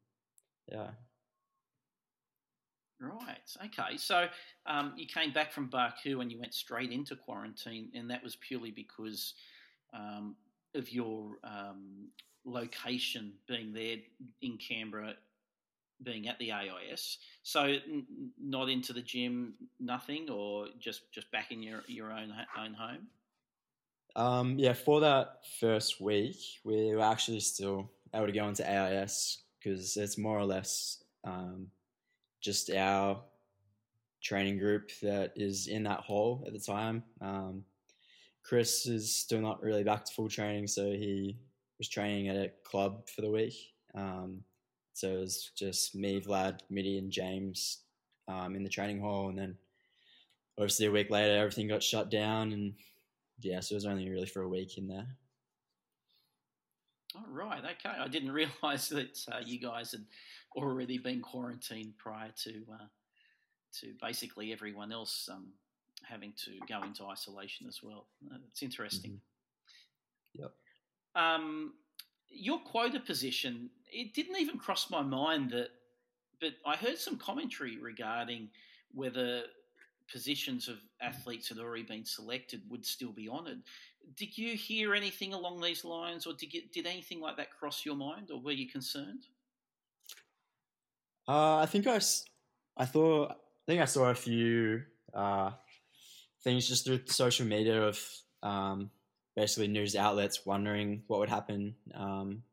yeah. 0.69 0.89
Right. 2.99 3.55
Okay. 3.65 3.95
So 3.95 4.27
um, 4.65 4.91
you 4.97 5.07
came 5.07 5.31
back 5.31 5.53
from 5.53 5.67
Baku 5.67 6.19
and 6.19 6.29
you 6.29 6.39
went 6.39 6.53
straight 6.53 6.91
into 6.91 7.15
quarantine, 7.15 7.89
and 7.95 8.09
that 8.11 8.21
was 8.21 8.35
purely 8.35 8.71
because 8.71 9.33
um, 9.93 10.35
of 10.75 10.91
your 10.91 11.37
um, 11.45 12.09
location 12.43 13.31
being 13.47 13.71
there 13.71 13.97
in 14.41 14.57
Canberra 14.57 15.13
being 16.03 16.27
at 16.27 16.39
the 16.39 16.51
AIS. 16.51 17.17
So 17.43 17.63
n- 17.63 18.05
not 18.39 18.69
into 18.69 18.93
the 18.93 19.01
gym, 19.01 19.53
nothing, 19.79 20.29
or 20.29 20.67
just 20.79 21.11
just 21.11 21.31
back 21.31 21.51
in 21.51 21.61
your 21.61 21.83
your 21.87 22.11
own 22.11 22.33
own 22.57 22.73
home. 22.73 23.07
Um, 24.15 24.59
yeah, 24.59 24.73
for 24.73 24.99
that 25.01 25.39
first 25.59 26.01
week, 26.01 26.37
we 26.65 26.93
were 26.93 27.01
actually 27.01 27.39
still 27.39 27.89
able 28.13 28.25
to 28.25 28.31
go 28.31 28.47
into 28.47 28.69
AIS 28.69 29.43
because 29.59 29.95
it's 29.95 30.17
more 30.17 30.37
or 30.37 30.45
less 30.45 31.03
um, 31.23 31.67
just 32.41 32.69
our 32.71 33.21
training 34.21 34.57
group 34.57 34.91
that 35.01 35.31
is 35.35 35.67
in 35.67 35.83
that 35.83 36.01
hall 36.01 36.43
at 36.45 36.53
the 36.53 36.59
time. 36.59 37.03
Um, 37.21 37.63
Chris 38.43 38.85
is 38.85 39.15
still 39.15 39.39
not 39.39 39.61
really 39.61 39.83
back 39.83 40.03
to 40.05 40.13
full 40.13 40.29
training, 40.29 40.67
so 40.67 40.91
he 40.91 41.37
was 41.77 41.87
training 41.87 42.27
at 42.27 42.35
a 42.35 42.51
club 42.63 43.07
for 43.07 43.21
the 43.21 43.29
week. 43.29 43.55
Um, 43.95 44.43
so 44.93 45.09
it 45.09 45.19
was 45.19 45.51
just 45.55 45.95
me, 45.95 46.21
Vlad, 46.21 46.59
Mitty, 46.69 46.97
and 46.97 47.11
James 47.11 47.79
um, 48.27 48.55
in 48.55 48.63
the 48.63 48.69
training 48.69 48.99
hall, 48.99 49.29
and 49.29 49.37
then 49.37 49.57
obviously 50.57 50.85
a 50.85 50.91
week 50.91 51.09
later 51.09 51.37
everything 51.37 51.67
got 51.67 51.83
shut 51.83 52.09
down, 52.09 52.51
and 52.51 52.73
yeah, 53.39 53.59
so 53.59 53.73
it 53.73 53.77
was 53.77 53.85
only 53.85 54.09
really 54.09 54.27
for 54.27 54.41
a 54.41 54.49
week 54.49 54.77
in 54.77 54.87
there. 54.87 55.07
All 57.15 57.25
right, 57.29 57.63
okay. 57.63 57.97
I 57.97 58.07
didn't 58.07 58.31
realise 58.63 58.89
that 58.89 59.19
uh, 59.31 59.39
you 59.43 59.59
guys 59.59 59.91
had 59.91 60.05
already 60.55 60.97
been 60.97 61.21
quarantined 61.21 61.97
prior 61.97 62.31
to 62.43 62.63
uh, 62.73 62.85
to 63.79 63.93
basically 64.01 64.51
everyone 64.51 64.91
else 64.91 65.29
um, 65.31 65.47
having 66.03 66.33
to 66.45 66.51
go 66.67 66.83
into 66.83 67.05
isolation 67.05 67.67
as 67.67 67.79
well. 67.81 68.07
Uh, 68.29 68.37
it's 68.49 68.63
interesting. 68.63 69.11
Mm-hmm. 69.11 70.41
Yep. 70.41 70.53
Um, 71.15 71.73
your 72.31 72.59
quota 72.59 72.99
position, 72.99 73.69
it 73.91 74.13
didn't 74.13 74.39
even 74.39 74.57
cross 74.57 74.89
my 74.89 75.01
mind 75.01 75.51
that, 75.51 75.69
but 76.39 76.53
I 76.65 76.75
heard 76.75 76.97
some 76.97 77.17
commentary 77.17 77.77
regarding 77.77 78.49
whether 78.93 79.43
positions 80.11 80.67
of 80.67 80.77
athletes 81.01 81.47
had 81.49 81.57
already 81.57 81.83
been 81.83 82.05
selected 82.05 82.61
would 82.69 82.85
still 82.85 83.11
be 83.11 83.29
honoured. 83.29 83.61
Did 84.17 84.37
you 84.37 84.55
hear 84.55 84.93
anything 84.93 85.33
along 85.33 85.61
these 85.61 85.85
lines, 85.85 86.25
or 86.25 86.33
did, 86.33 86.53
you, 86.53 86.63
did 86.73 86.85
anything 86.85 87.21
like 87.21 87.37
that 87.37 87.51
cross 87.51 87.85
your 87.85 87.95
mind, 87.95 88.29
or 88.31 88.39
were 88.41 88.51
you 88.51 88.69
concerned? 88.69 89.27
Uh, 91.27 91.57
I 91.57 91.65
think 91.65 91.87
I, 91.87 91.99
I 92.75 92.85
thought, 92.85 93.31
I 93.31 93.35
think 93.67 93.81
I 93.81 93.85
saw 93.85 94.09
a 94.09 94.15
few 94.15 94.81
uh, 95.13 95.51
things 96.43 96.67
just 96.67 96.85
through 96.85 97.01
social 97.05 97.45
media 97.45 97.83
of 97.83 97.99
um, 98.43 98.89
basically 99.35 99.67
news 99.67 99.95
outlets 99.95 100.45
wondering 100.45 101.03
what 101.07 101.19
would 101.19 101.29
happen 101.29 101.75
um, 101.95 102.43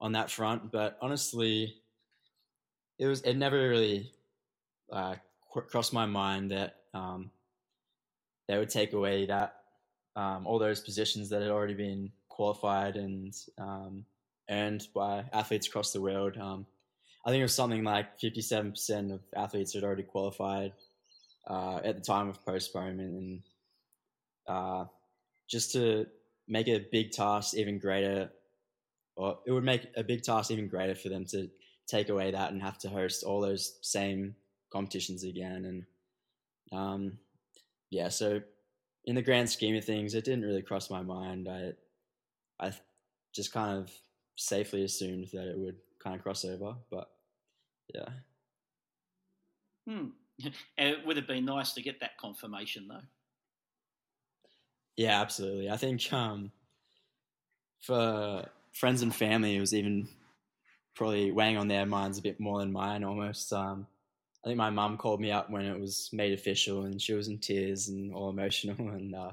on 0.00 0.12
that 0.12 0.30
front. 0.30 0.70
But 0.70 0.96
honestly, 1.00 1.74
it 2.98 3.06
was 3.06 3.22
it 3.22 3.34
never 3.34 3.68
really 3.68 4.12
uh, 4.92 5.16
crossed 5.70 5.92
my 5.92 6.06
mind 6.06 6.50
that 6.50 6.76
um, 6.94 7.30
they 8.46 8.58
would 8.58 8.70
take 8.70 8.92
away 8.92 9.26
that 9.26 9.56
um, 10.16 10.46
all 10.46 10.58
those 10.58 10.80
positions 10.80 11.30
that 11.30 11.42
had 11.42 11.50
already 11.50 11.74
been 11.74 12.12
qualified 12.28 12.96
and 12.96 13.34
um, 13.58 14.04
earned 14.48 14.86
by 14.94 15.24
athletes 15.32 15.68
across 15.68 15.92
the 15.92 16.00
world. 16.00 16.36
Um, 16.36 16.66
I 17.24 17.30
think 17.30 17.40
it 17.40 17.44
was 17.44 17.54
something 17.54 17.84
like 17.84 18.18
fifty-seven 18.18 18.70
percent 18.72 19.12
of 19.12 19.20
athletes 19.36 19.74
had 19.74 19.84
already 19.84 20.04
qualified 20.04 20.72
uh, 21.46 21.80
at 21.84 21.96
the 21.96 22.00
time 22.00 22.28
of 22.28 22.44
postponement, 22.44 23.14
and 23.14 23.42
uh, 24.48 24.84
just 25.48 25.72
to 25.72 26.06
make 26.50 26.68
a 26.68 26.84
big 26.90 27.12
task 27.12 27.54
even 27.54 27.78
greater, 27.78 28.30
or 29.16 29.38
it 29.46 29.52
would 29.52 29.64
make 29.64 29.86
a 29.96 30.04
big 30.04 30.22
task 30.22 30.50
even 30.50 30.68
greater 30.68 30.94
for 30.94 31.08
them 31.08 31.24
to 31.26 31.48
take 31.86 32.08
away 32.08 32.30
that 32.30 32.52
and 32.52 32.62
have 32.62 32.78
to 32.78 32.88
host 32.88 33.24
all 33.24 33.40
those 33.40 33.78
same 33.82 34.34
competitions 34.72 35.24
again. 35.24 35.64
And 36.72 36.78
um, 36.78 37.18
yeah, 37.90 38.08
so 38.08 38.40
in 39.04 39.14
the 39.14 39.22
grand 39.22 39.48
scheme 39.48 39.76
of 39.76 39.84
things, 39.84 40.14
it 40.14 40.24
didn't 40.24 40.44
really 40.44 40.62
cross 40.62 40.90
my 40.90 41.02
mind. 41.02 41.48
I 41.48 41.72
I 42.64 42.72
just 43.34 43.52
kind 43.52 43.78
of 43.78 43.90
safely 44.36 44.84
assumed 44.84 45.28
that 45.32 45.48
it 45.48 45.58
would 45.58 45.76
kind 46.02 46.16
of 46.16 46.22
cross 46.22 46.44
over, 46.44 46.74
but 46.90 47.08
yeah. 47.94 48.08
Hmm. 49.88 50.06
it 50.78 51.06
would 51.06 51.16
have 51.16 51.26
been 51.26 51.44
nice 51.44 51.72
to 51.74 51.82
get 51.82 52.00
that 52.00 52.18
confirmation, 52.18 52.88
though. 52.88 53.02
Yeah, 54.96 55.20
absolutely. 55.20 55.70
I 55.70 55.76
think 55.76 56.12
um, 56.12 56.52
for 57.80 58.46
friends 58.72 59.02
and 59.02 59.14
family, 59.14 59.56
it 59.56 59.60
was 59.60 59.74
even 59.74 60.08
probably 60.94 61.32
weighing 61.32 61.56
on 61.56 61.68
their 61.68 61.86
minds 61.86 62.18
a 62.18 62.22
bit 62.22 62.38
more 62.40 62.60
than 62.60 62.72
mine 62.72 63.04
almost. 63.04 63.52
Um, 63.52 63.86
I 64.44 64.48
think 64.48 64.58
my 64.58 64.70
mum 64.70 64.96
called 64.96 65.20
me 65.20 65.30
up 65.30 65.50
when 65.50 65.66
it 65.66 65.78
was 65.78 66.08
made 66.12 66.32
official 66.32 66.84
and 66.84 67.00
she 67.00 67.14
was 67.14 67.28
in 67.28 67.38
tears 67.38 67.88
and 67.88 68.14
all 68.14 68.30
emotional 68.30 68.76
and 68.88 69.14
uh, 69.14 69.32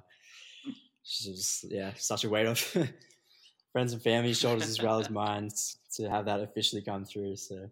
she 1.04 1.30
was, 1.30 1.66
yeah, 1.70 1.92
such 1.98 2.24
a 2.24 2.30
weight 2.30 2.48
off 2.48 2.76
friends 3.72 3.94
and 3.94 4.02
family's 4.02 4.40
shoulders 4.40 4.70
as 4.70 4.82
well 4.82 5.00
as 5.00 5.10
mine 5.12 5.50
to 5.94 6.10
have 6.10 6.26
that 6.26 6.42
officially 6.42 6.82
come 6.82 7.06
through. 7.06 7.36
So, 7.36 7.70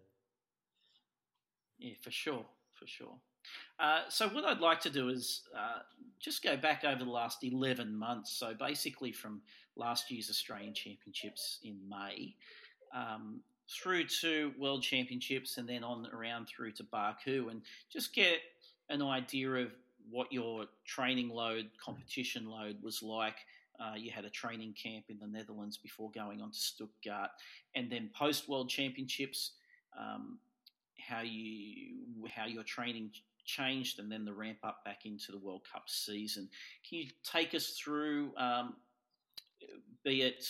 yeah, 1.78 1.94
for 2.00 2.10
sure, 2.10 2.44
for 2.74 2.86
sure. 2.86 3.16
Uh, 3.78 4.02
so 4.08 4.28
what 4.28 4.44
I'd 4.44 4.60
like 4.60 4.80
to 4.82 4.90
do 4.90 5.08
is 5.08 5.42
uh, 5.56 5.80
just 6.18 6.42
go 6.42 6.56
back 6.56 6.84
over 6.84 7.04
the 7.04 7.10
last 7.10 7.44
11 7.44 7.94
months. 7.94 8.32
So 8.32 8.54
basically 8.58 9.12
from 9.12 9.42
last 9.76 10.10
year's 10.10 10.30
Australian 10.30 10.74
Championships 10.74 11.58
in 11.62 11.76
May 11.88 12.34
um, 12.94 13.40
through 13.68 14.04
to 14.04 14.52
World 14.58 14.82
Championships 14.82 15.58
and 15.58 15.68
then 15.68 15.84
on 15.84 16.06
around 16.12 16.46
through 16.46 16.72
to 16.72 16.84
Baku 16.84 17.48
and 17.50 17.62
just 17.92 18.14
get 18.14 18.40
an 18.88 19.02
idea 19.02 19.50
of 19.50 19.72
what 20.10 20.32
your 20.32 20.66
training 20.84 21.28
load, 21.28 21.68
competition 21.82 22.48
load 22.48 22.76
was 22.82 23.02
like. 23.02 23.36
Uh, 23.78 23.94
you 23.96 24.10
had 24.10 24.24
a 24.24 24.30
training 24.30 24.74
camp 24.80 25.04
in 25.08 25.18
the 25.18 25.26
Netherlands 25.26 25.76
before 25.76 26.10
going 26.12 26.40
on 26.40 26.50
to 26.50 26.58
Stuttgart, 26.58 27.30
and 27.74 27.90
then 27.90 28.08
post 28.14 28.48
World 28.48 28.70
Championships, 28.70 29.52
um, 29.98 30.38
how 30.98 31.20
you 31.20 31.96
how 32.30 32.46
your 32.46 32.62
training 32.62 33.10
changed 33.46 33.98
and 33.98 34.10
then 34.10 34.24
the 34.24 34.32
ramp 34.32 34.58
up 34.62 34.84
back 34.84 35.06
into 35.06 35.32
the 35.32 35.38
World 35.38 35.62
Cup 35.70 35.84
season. 35.86 36.48
Can 36.88 36.98
you 36.98 37.06
take 37.24 37.54
us 37.54 37.70
through, 37.70 38.32
um, 38.36 38.74
be 40.04 40.22
it 40.22 40.44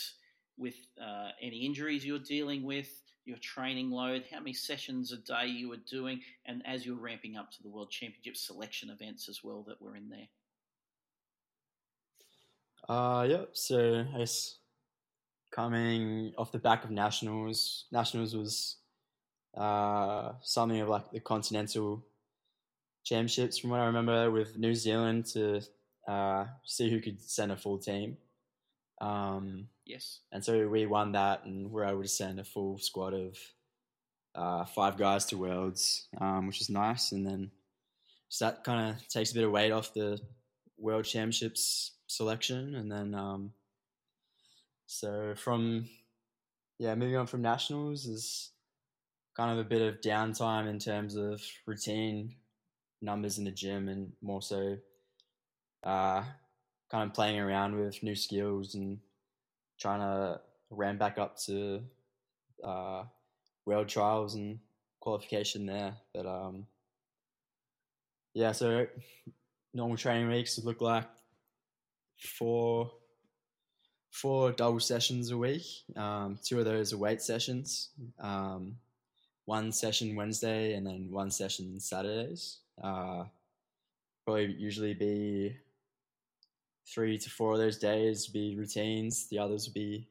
with 0.57 0.77
uh, 1.01 1.29
any 1.41 1.59
injuries 1.67 2.05
you're 2.05 2.19
dealing 2.19 2.65
with, 2.65 2.89
your 3.25 3.39
training 3.39 3.91
load, 3.91 4.25
how 4.31 4.39
many 4.39 4.53
sessions 4.53 5.13
a 5.13 5.17
day 5.19 5.47
you 5.47 5.69
were 5.69 5.77
doing, 5.91 6.21
and 6.47 6.63
as 6.65 6.87
you're 6.87 6.97
ramping 6.97 7.37
up 7.37 7.51
to 7.51 7.63
the 7.63 7.69
World 7.69 7.91
Championship 7.91 8.37
selection 8.37 8.91
events 8.91 9.29
as 9.29 9.43
well 9.43 9.65
that 9.69 9.81
were 9.83 9.97
in 9.97 10.09
there? 10.09 10.29
Uh, 12.89 13.27
yep. 13.29 13.51
So 13.53 14.07
I 14.15 14.19
guess 14.19 14.59
coming 15.51 16.33
off 16.39 16.53
the 16.53 16.59
back 16.59 16.85
of 16.85 16.91
nationals, 16.91 17.87
nationals 17.91 18.37
was 18.37 18.77
uh, 19.57 20.33
something 20.43 20.81
of 20.81 20.89
like 20.89 21.11
the 21.11 21.21
continental 21.21 22.05
championships 23.07 23.57
from 23.57 23.71
what 23.71 23.81
I 23.81 23.87
remember 23.87 24.31
with 24.33 24.59
New 24.59 24.75
Zealand 24.75 25.27
to 25.27 25.61
uh, 26.09 26.47
see 26.65 26.91
who 26.91 27.01
could 27.01 27.23
send 27.23 27.53
a 27.53 27.57
full 27.57 27.79
team. 27.79 28.17
Um, 29.01 29.69
yes. 29.85 30.21
And 30.33 30.45
so 30.45 30.67
we 30.67 30.87
won 30.87 31.13
that 31.13 31.45
and 31.45 31.71
were 31.71 31.85
able 31.85 32.03
to 32.03 32.09
send 32.09 32.41
a 32.41 32.45
full 32.45 32.79
squad 32.79 33.15
of 33.15 33.39
uh, 34.35 34.65
five 34.65 34.99
guys 34.99 35.25
to 35.27 35.39
Worlds, 35.39 36.09
um, 36.21 36.49
which 36.49 36.61
is 36.61 36.69
nice. 36.69 37.13
And 37.13 37.25
then 37.25 37.53
so 38.29 38.47
that 38.47 38.65
kind 38.65 38.91
of 38.91 39.09
takes 39.09 39.31
a 39.31 39.35
bit 39.35 39.45
of 39.45 39.53
weight 39.53 39.71
off 39.71 39.95
the 39.95 40.19
World 40.77 41.05
Championships 41.05 41.93
selection. 42.09 42.75
And 42.75 42.91
then, 42.91 43.15
um, 43.15 43.53
so 44.87 45.35
from, 45.37 45.89
yeah, 46.79 46.97
moving 46.97 47.17
on 47.17 47.29
from 47.29 47.43
nationals 47.43 48.07
is 48.07 48.51
kind 49.37 49.53
of 49.53 49.65
a 49.65 49.69
bit 49.69 49.83
of 49.83 50.01
downtime 50.01 50.69
in 50.69 50.81
terms 50.81 51.15
of 51.15 51.41
routine 51.67 52.35
numbers 53.01 53.39
in 53.39 53.45
the 53.45 53.51
gym 53.51 53.89
and 53.89 54.13
more 54.23 54.43
so 54.43 54.77
uh, 55.85 56.23
kind 56.91 57.09
of 57.09 57.15
playing 57.15 57.39
around 57.39 57.79
with 57.79 58.03
new 58.03 58.15
skills 58.15 58.75
and 58.75 58.99
trying 59.79 60.01
to 60.01 60.41
ramp 60.71 60.99
back 60.99 61.19
up 61.19 61.39
to 61.39 61.81
uh, 62.65 63.05
world 63.65 63.89
trials 63.89 64.35
and 64.35 64.59
qualification 65.01 65.67
there. 65.67 65.95
But 66.15 66.27
um, 66.27 66.67
yeah, 68.35 68.53
so 68.53 68.87
normal 69.75 69.97
training 69.97 70.29
weeks 70.29 70.57
would 70.57 70.67
look 70.67 70.81
like 70.81 71.05
four 72.19 72.91
four 74.11 74.51
double 74.53 74.81
sessions 74.81 75.31
a 75.31 75.37
week. 75.37 75.67
Um, 75.95 76.39
two 76.43 76.59
of 76.59 76.65
those 76.65 76.93
are 76.93 76.97
weight 76.97 77.21
sessions. 77.21 77.91
Um, 78.19 78.77
one 79.45 79.71
session 79.73 80.17
Wednesday 80.17 80.75
and 80.75 80.87
then 80.87 81.09
one 81.11 81.31
session 81.31 81.79
Saturdays. 81.79 82.59
Uh, 82.83 83.25
probably 84.25 84.55
usually 84.59 84.95
be 84.95 85.57
three 86.87 87.19
to 87.19 87.31
four 87.31 87.53
of 87.53 87.59
those 87.59 87.79
days 87.79 88.27
be 88.27 88.57
routines. 88.57 89.29
The 89.29 89.39
others 89.39 89.67
would 89.67 89.75
be 89.75 90.09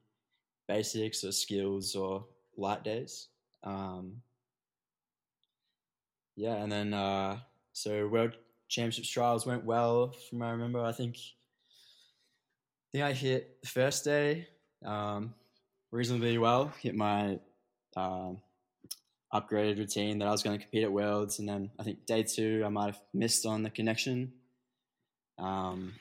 basics 0.67 1.23
or 1.23 1.31
skills 1.31 1.95
or 1.95 2.25
light 2.57 2.83
days. 2.83 3.27
Um, 3.63 4.21
yeah, 6.35 6.55
and 6.55 6.71
then 6.71 6.93
uh, 6.93 7.39
so 7.73 8.07
World 8.07 8.33
Championships 8.67 9.09
trials 9.09 9.45
went 9.45 9.63
well 9.63 10.13
from 10.29 10.41
I 10.41 10.51
remember. 10.51 10.83
I 10.83 10.91
think 10.91 11.17
I 11.17 12.91
think 12.91 13.03
I 13.03 13.13
hit 13.13 13.61
the 13.61 13.67
first 13.67 14.03
day 14.03 14.47
um, 14.83 15.33
reasonably 15.91 16.37
well. 16.37 16.73
Hit 16.81 16.95
my 16.95 17.39
um, 17.95 18.41
upgraded 19.33 19.77
routine 19.77 20.19
that 20.19 20.27
I 20.27 20.31
was 20.31 20.43
going 20.43 20.57
to 20.57 20.63
compete 20.63 20.83
at 20.83 20.91
Worlds, 20.91 21.39
and 21.39 21.47
then 21.47 21.71
I 21.79 21.83
think 21.83 22.05
day 22.05 22.23
two 22.23 22.63
I 22.65 22.69
might 22.69 22.87
have 22.87 23.01
missed 23.13 23.45
on 23.45 23.63
the 23.63 23.69
connection, 23.69 24.33
um, 25.37 25.93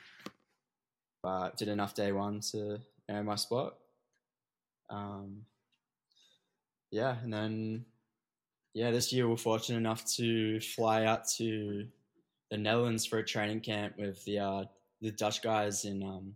but 1.22 1.56
did 1.56 1.68
enough 1.68 1.94
day 1.94 2.12
one 2.12 2.40
to 2.52 2.78
earn 3.10 3.26
my 3.26 3.36
spot. 3.36 3.74
Um, 4.90 5.42
yeah, 6.90 7.16
and 7.22 7.32
then 7.32 7.84
yeah, 8.74 8.90
this 8.90 9.12
year 9.12 9.28
we're 9.28 9.36
fortunate 9.36 9.78
enough 9.78 10.04
to 10.16 10.60
fly 10.60 11.04
out 11.04 11.28
to 11.36 11.86
the 12.50 12.58
Netherlands 12.58 13.06
for 13.06 13.18
a 13.18 13.24
training 13.24 13.60
camp 13.60 13.94
with 13.98 14.24
the 14.24 14.38
uh, 14.38 14.64
the 15.00 15.10
Dutch 15.10 15.42
guys 15.42 15.84
in 15.84 16.02
um, 16.02 16.34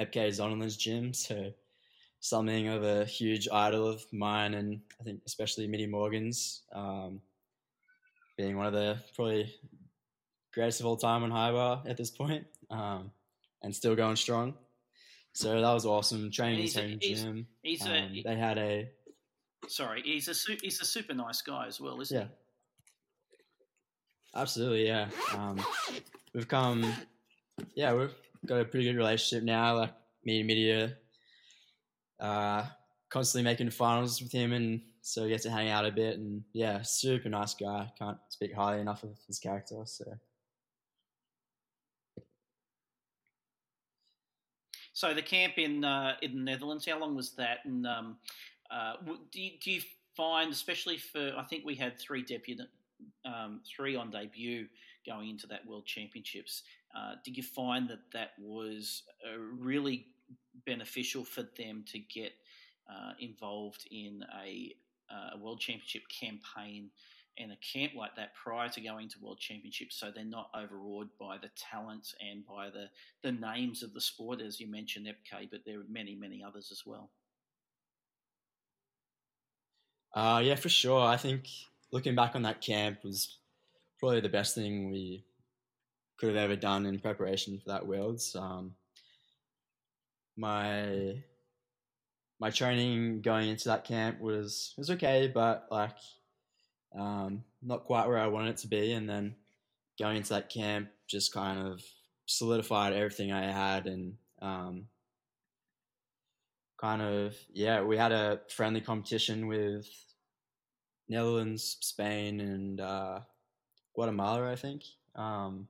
Epke 0.00 0.28
Zonderland's 0.28 0.76
gym. 0.76 1.12
So 1.12 1.52
something 2.28 2.68
of 2.68 2.82
a 2.82 3.04
huge 3.04 3.48
idol 3.52 3.86
of 3.86 4.04
mine, 4.12 4.54
and 4.54 4.80
I 5.00 5.04
think 5.04 5.20
especially 5.26 5.66
Mitty 5.66 5.86
Morgan's, 5.86 6.62
um, 6.74 7.20
being 8.36 8.56
one 8.56 8.66
of 8.66 8.72
the 8.72 8.98
probably 9.14 9.54
greatest 10.52 10.80
of 10.80 10.86
all 10.86 10.96
time 10.96 11.22
on 11.22 11.30
high 11.30 11.52
bar 11.52 11.82
at 11.86 11.96
this 11.96 12.10
point, 12.10 12.46
um, 12.70 13.10
and 13.62 13.74
still 13.74 13.94
going 13.94 14.16
strong. 14.16 14.54
So 15.32 15.60
that 15.60 15.72
was 15.72 15.86
awesome. 15.86 16.30
Training 16.30 16.62
his 16.62 16.74
home 16.74 16.98
gym. 17.00 17.46
He's 17.62 17.82
um, 17.82 17.92
a, 17.92 18.22
they 18.24 18.36
had 18.36 18.58
a. 18.58 18.88
Sorry, 19.68 20.02
he's 20.04 20.28
a 20.28 20.34
he's 20.62 20.80
a 20.80 20.84
super 20.84 21.14
nice 21.14 21.42
guy 21.42 21.66
as 21.66 21.80
well, 21.80 22.00
isn't 22.00 22.16
yeah. 22.16 22.24
he? 22.24 22.30
Absolutely, 24.34 24.86
yeah. 24.86 25.08
Um, 25.34 25.64
we've 26.34 26.48
come, 26.48 26.92
yeah, 27.74 27.94
we've 27.94 28.14
got 28.44 28.60
a 28.60 28.64
pretty 28.64 28.84
good 28.86 28.96
relationship 28.96 29.44
now. 29.44 29.78
Like 29.78 29.92
me 30.24 30.38
and 30.38 30.46
Mitty 30.46 30.92
uh, 32.20 32.64
constantly 33.10 33.44
making 33.50 33.70
finals 33.70 34.22
with 34.22 34.32
him, 34.32 34.52
and 34.52 34.80
so 35.02 35.22
we 35.22 35.28
get 35.28 35.42
to 35.42 35.50
hang 35.50 35.68
out 35.68 35.86
a 35.86 35.92
bit. 35.92 36.18
And 36.18 36.42
yeah, 36.52 36.82
super 36.82 37.28
nice 37.28 37.54
guy. 37.54 37.90
Can't 37.98 38.18
speak 38.28 38.54
highly 38.54 38.80
enough 38.80 39.02
of 39.02 39.16
his 39.26 39.38
character. 39.38 39.82
So. 39.84 40.04
So 44.92 45.12
the 45.12 45.20
camp 45.20 45.58
in 45.58 45.84
uh, 45.84 46.14
in 46.22 46.32
the 46.36 46.40
Netherlands, 46.40 46.86
how 46.86 46.98
long 46.98 47.14
was 47.14 47.32
that? 47.32 47.58
And 47.66 47.86
um, 47.86 48.16
uh, 48.70 48.94
do, 49.30 49.42
you, 49.42 49.50
do 49.62 49.70
you 49.72 49.82
find, 50.16 50.50
especially 50.50 50.96
for, 50.96 51.34
I 51.36 51.44
think 51.44 51.66
we 51.66 51.74
had 51.74 52.00
three 52.00 52.22
debut, 52.22 52.56
um, 53.26 53.60
three 53.76 53.94
on 53.94 54.10
debut 54.10 54.66
going 55.06 55.28
into 55.28 55.46
that 55.48 55.66
World 55.66 55.84
Championships. 55.84 56.62
Uh, 56.96 57.16
did 57.24 57.36
you 57.36 57.42
find 57.42 57.88
that 57.90 58.10
that 58.14 58.30
was 58.38 59.02
a 59.30 59.38
really 59.38 60.06
beneficial 60.66 61.24
for 61.24 61.44
them 61.56 61.84
to 61.92 61.98
get 61.98 62.32
uh, 62.90 63.12
involved 63.20 63.86
in 63.90 64.24
a, 64.44 64.74
uh, 65.10 65.36
a 65.36 65.38
World 65.38 65.60
Championship 65.60 66.02
campaign 66.08 66.90
and 67.38 67.52
a 67.52 67.56
camp 67.56 67.92
like 67.94 68.16
that 68.16 68.34
prior 68.34 68.68
to 68.70 68.80
going 68.80 69.08
to 69.10 69.18
World 69.20 69.38
Championships, 69.38 69.98
so 69.98 70.10
they're 70.10 70.24
not 70.24 70.50
overawed 70.54 71.08
by 71.20 71.36
the 71.36 71.50
talent 71.54 72.14
and 72.20 72.46
by 72.46 72.70
the, 72.70 72.86
the 73.22 73.32
names 73.32 73.82
of 73.82 73.92
the 73.92 74.00
sport, 74.00 74.40
as 74.40 74.58
you 74.58 74.66
mentioned, 74.66 75.06
Epke, 75.06 75.50
but 75.50 75.60
there 75.66 75.80
are 75.80 75.84
many, 75.88 76.14
many 76.14 76.42
others 76.42 76.70
as 76.72 76.82
well. 76.86 77.10
Uh, 80.14 80.40
yeah, 80.42 80.54
for 80.54 80.70
sure. 80.70 81.02
I 81.02 81.18
think 81.18 81.46
looking 81.92 82.14
back 82.14 82.34
on 82.34 82.42
that 82.42 82.62
camp 82.62 83.04
was 83.04 83.36
probably 83.98 84.20
the 84.20 84.30
best 84.30 84.54
thing 84.54 84.90
we 84.90 85.22
could 86.16 86.28
have 86.28 86.38
ever 86.38 86.56
done 86.56 86.86
in 86.86 86.98
preparation 86.98 87.58
for 87.58 87.68
that 87.68 87.86
Worlds. 87.86 88.34
Um, 88.34 88.74
my 90.36 91.22
my 92.38 92.50
training 92.50 93.22
going 93.22 93.48
into 93.48 93.68
that 93.68 93.84
camp 93.84 94.20
was 94.20 94.74
was 94.76 94.90
okay, 94.90 95.30
but 95.32 95.66
like 95.70 95.96
um, 96.96 97.44
not 97.62 97.84
quite 97.84 98.08
where 98.08 98.18
I 98.18 98.26
wanted 98.26 98.50
it 98.50 98.56
to 98.58 98.68
be. 98.68 98.92
And 98.92 99.08
then 99.08 99.36
going 99.98 100.18
into 100.18 100.30
that 100.30 100.50
camp 100.50 100.88
just 101.08 101.32
kind 101.32 101.66
of 101.66 101.82
solidified 102.26 102.92
everything 102.92 103.32
I 103.32 103.50
had 103.50 103.86
and 103.86 104.14
um, 104.42 104.86
kind 106.80 107.02
of 107.02 107.34
yeah, 107.52 107.82
we 107.82 107.96
had 107.96 108.12
a 108.12 108.40
friendly 108.48 108.80
competition 108.80 109.46
with 109.46 109.88
Netherlands, 111.08 111.78
Spain, 111.80 112.40
and 112.40 112.80
uh, 112.80 113.20
Guatemala, 113.94 114.50
I 114.50 114.56
think. 114.56 114.82
Um, 115.14 115.68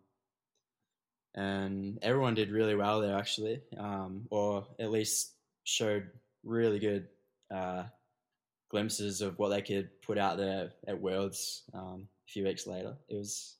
and 1.36 1.98
everyone 2.02 2.34
did 2.34 2.50
really 2.50 2.74
well 2.74 3.00
there 3.00 3.16
actually, 3.16 3.60
um, 3.76 4.26
or 4.30 4.66
at 4.78 4.90
least 4.90 5.32
showed 5.64 6.08
really 6.44 6.78
good 6.78 7.08
uh, 7.54 7.84
glimpses 8.70 9.20
of 9.20 9.38
what 9.38 9.50
they 9.50 9.62
could 9.62 9.90
put 10.02 10.18
out 10.18 10.38
there 10.38 10.72
at 10.88 11.00
Worlds 11.00 11.62
um, 11.74 12.08
a 12.26 12.32
few 12.32 12.44
weeks 12.44 12.66
later. 12.66 12.96
It 13.08 13.16
was, 13.16 13.56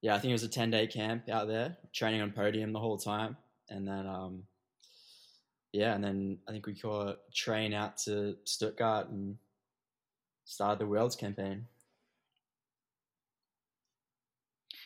yeah, 0.00 0.14
I 0.14 0.18
think 0.18 0.30
it 0.30 0.34
was 0.34 0.44
a 0.44 0.48
ten 0.48 0.70
day 0.70 0.86
camp 0.86 1.28
out 1.28 1.48
there, 1.48 1.76
training 1.92 2.22
on 2.22 2.30
podium 2.30 2.72
the 2.72 2.80
whole 2.80 2.98
time, 2.98 3.36
and 3.68 3.86
then 3.86 4.06
um, 4.06 4.42
yeah, 5.72 5.94
and 5.94 6.04
then 6.04 6.38
I 6.48 6.52
think 6.52 6.66
we 6.66 6.74
caught 6.74 7.08
a 7.08 7.16
train 7.34 7.74
out 7.74 7.98
to 8.04 8.36
Stuttgart 8.44 9.08
and 9.08 9.36
started 10.44 10.78
the 10.78 10.86
Worlds 10.86 11.16
campaign. 11.16 11.66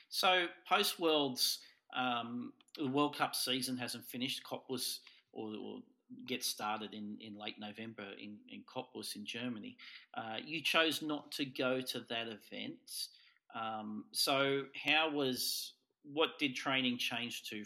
So 0.08 0.46
post 0.68 0.98
Worlds 0.98 1.60
um, 1.96 2.52
the 2.76 2.88
World 2.88 3.16
Cup 3.16 3.34
season 3.34 3.76
hasn't 3.76 4.04
finished. 4.04 4.42
Cottbus 4.44 4.98
or, 5.32 5.54
or 5.62 5.78
gets 6.26 6.46
started 6.46 6.92
in, 6.92 7.16
in 7.20 7.38
late 7.38 7.58
November 7.58 8.06
in, 8.20 8.36
in 8.48 8.62
Cottbus 8.62 9.16
in 9.16 9.24
Germany. 9.24 9.76
Uh, 10.14 10.36
you 10.44 10.62
chose 10.62 11.02
not 11.02 11.30
to 11.32 11.44
go 11.44 11.80
to 11.80 12.00
that 12.08 12.26
event. 12.26 13.08
Um, 13.54 14.04
so 14.12 14.64
how 14.84 15.10
was 15.10 15.74
what 16.02 16.38
did 16.38 16.54
training 16.54 16.98
change 16.98 17.44
to 17.50 17.62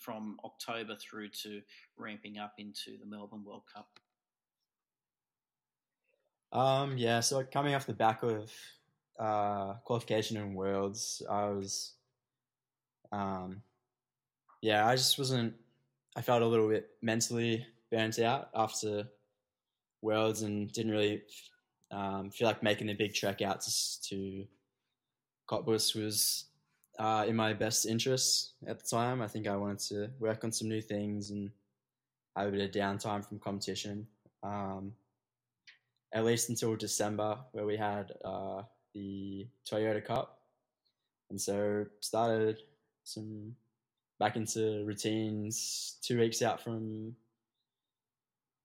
from 0.00 0.38
October 0.44 0.96
through 0.96 1.28
to 1.28 1.60
ramping 1.96 2.38
up 2.38 2.54
into 2.58 2.98
the 2.98 3.06
Melbourne 3.06 3.44
World 3.44 3.62
Cup? 3.72 3.88
Um, 6.52 6.96
yeah, 6.96 7.20
so 7.20 7.42
coming 7.42 7.74
off 7.74 7.86
the 7.86 7.92
back 7.92 8.22
of 8.22 8.52
uh, 9.18 9.74
qualification 9.84 10.36
in 10.36 10.54
Worlds, 10.54 11.22
I 11.28 11.46
was, 11.46 11.93
um, 13.14 13.62
yeah, 14.60 14.86
I 14.86 14.96
just 14.96 15.18
wasn't. 15.18 15.54
I 16.16 16.22
felt 16.22 16.42
a 16.42 16.46
little 16.46 16.68
bit 16.68 16.90
mentally 17.02 17.66
burnt 17.90 18.18
out 18.18 18.50
after 18.54 19.04
Worlds 20.02 20.42
and 20.42 20.70
didn't 20.72 20.92
really 20.92 21.22
um, 21.90 22.30
feel 22.30 22.46
like 22.46 22.62
making 22.62 22.86
the 22.86 22.94
big 22.94 23.14
trek 23.14 23.42
out 23.42 23.60
to, 23.62 24.00
to 24.08 24.46
Cottbus 25.48 25.94
was 25.94 26.46
uh, 26.98 27.24
in 27.26 27.36
my 27.36 27.52
best 27.52 27.86
interests 27.86 28.52
at 28.66 28.78
the 28.78 28.86
time. 28.88 29.20
I 29.20 29.28
think 29.28 29.46
I 29.46 29.56
wanted 29.56 29.80
to 29.88 30.10
work 30.18 30.44
on 30.44 30.52
some 30.52 30.68
new 30.68 30.80
things 30.80 31.30
and 31.30 31.50
have 32.36 32.48
a 32.48 32.50
bit 32.50 32.60
of 32.62 32.70
downtime 32.70 33.26
from 33.26 33.38
competition. 33.38 34.06
Um, 34.42 34.92
at 36.12 36.24
least 36.24 36.48
until 36.48 36.76
December, 36.76 37.38
where 37.52 37.66
we 37.66 37.76
had 37.76 38.12
uh, 38.24 38.62
the 38.94 39.48
Toyota 39.68 40.04
Cup, 40.04 40.38
and 41.30 41.40
so 41.40 41.86
started 42.00 42.58
some 43.04 43.54
back 44.18 44.36
into 44.36 44.84
routines. 44.84 45.96
Two 46.02 46.18
weeks 46.18 46.42
out 46.42 46.60
from 46.60 47.14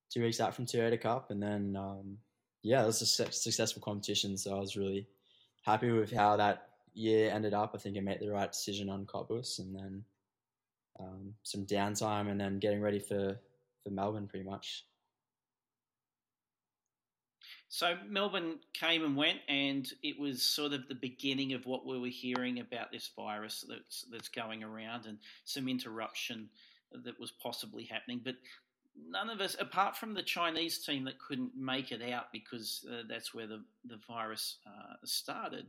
two 0.09 0.21
weeks 0.21 0.39
out 0.39 0.55
from 0.55 0.65
Toyota 0.65 0.99
Cup, 0.99 1.29
and 1.31 1.41
then 1.41 1.75
um, 1.77 2.17
yeah, 2.63 2.83
it 2.83 2.87
was 2.87 3.01
a 3.01 3.05
successful 3.05 3.81
competition. 3.81 4.37
So 4.37 4.55
I 4.55 4.59
was 4.59 4.75
really 4.75 5.07
happy 5.61 5.91
with 5.91 6.11
how 6.11 6.37
that 6.37 6.69
year 6.93 7.31
ended 7.31 7.53
up. 7.53 7.71
I 7.75 7.77
think 7.77 7.97
I 7.97 8.01
made 8.01 8.19
the 8.19 8.31
right 8.31 8.51
decision 8.51 8.89
on 8.89 9.05
Cottbus, 9.05 9.59
and 9.59 9.75
then 9.75 10.03
um, 10.99 11.33
some 11.43 11.65
downtime, 11.65 12.29
and 12.29 12.39
then 12.39 12.59
getting 12.59 12.81
ready 12.81 12.99
for 12.99 13.39
for 13.83 13.89
Melbourne, 13.91 14.27
pretty 14.27 14.47
much. 14.47 14.85
So 17.69 17.95
Melbourne 18.07 18.57
came 18.73 19.05
and 19.05 19.15
went, 19.15 19.39
and 19.47 19.87
it 20.01 20.19
was 20.19 20.41
sort 20.41 20.73
of 20.73 20.87
the 20.87 20.95
beginning 20.95 21.53
of 21.53 21.67
what 21.67 21.85
we 21.85 21.99
were 21.99 22.07
hearing 22.07 22.59
about 22.59 22.91
this 22.91 23.11
virus 23.15 23.63
that's 23.69 24.05
that's 24.11 24.27
going 24.27 24.63
around, 24.63 25.05
and 25.05 25.19
some 25.45 25.67
interruption 25.67 26.49
that 26.91 27.19
was 27.19 27.31
possibly 27.31 27.83
happening. 27.83 28.21
But 28.25 28.35
none 29.07 29.29
of 29.29 29.39
us, 29.39 29.55
apart 29.59 29.95
from 29.95 30.15
the 30.15 30.23
Chinese 30.23 30.83
team 30.83 31.05
that 31.05 31.19
couldn't 31.19 31.55
make 31.55 31.91
it 31.91 32.01
out 32.11 32.31
because 32.33 32.83
uh, 32.91 33.03
that's 33.07 33.35
where 33.35 33.45
the 33.45 33.63
the 33.85 33.99
virus 34.07 34.57
uh, 34.65 34.95
started, 35.05 35.67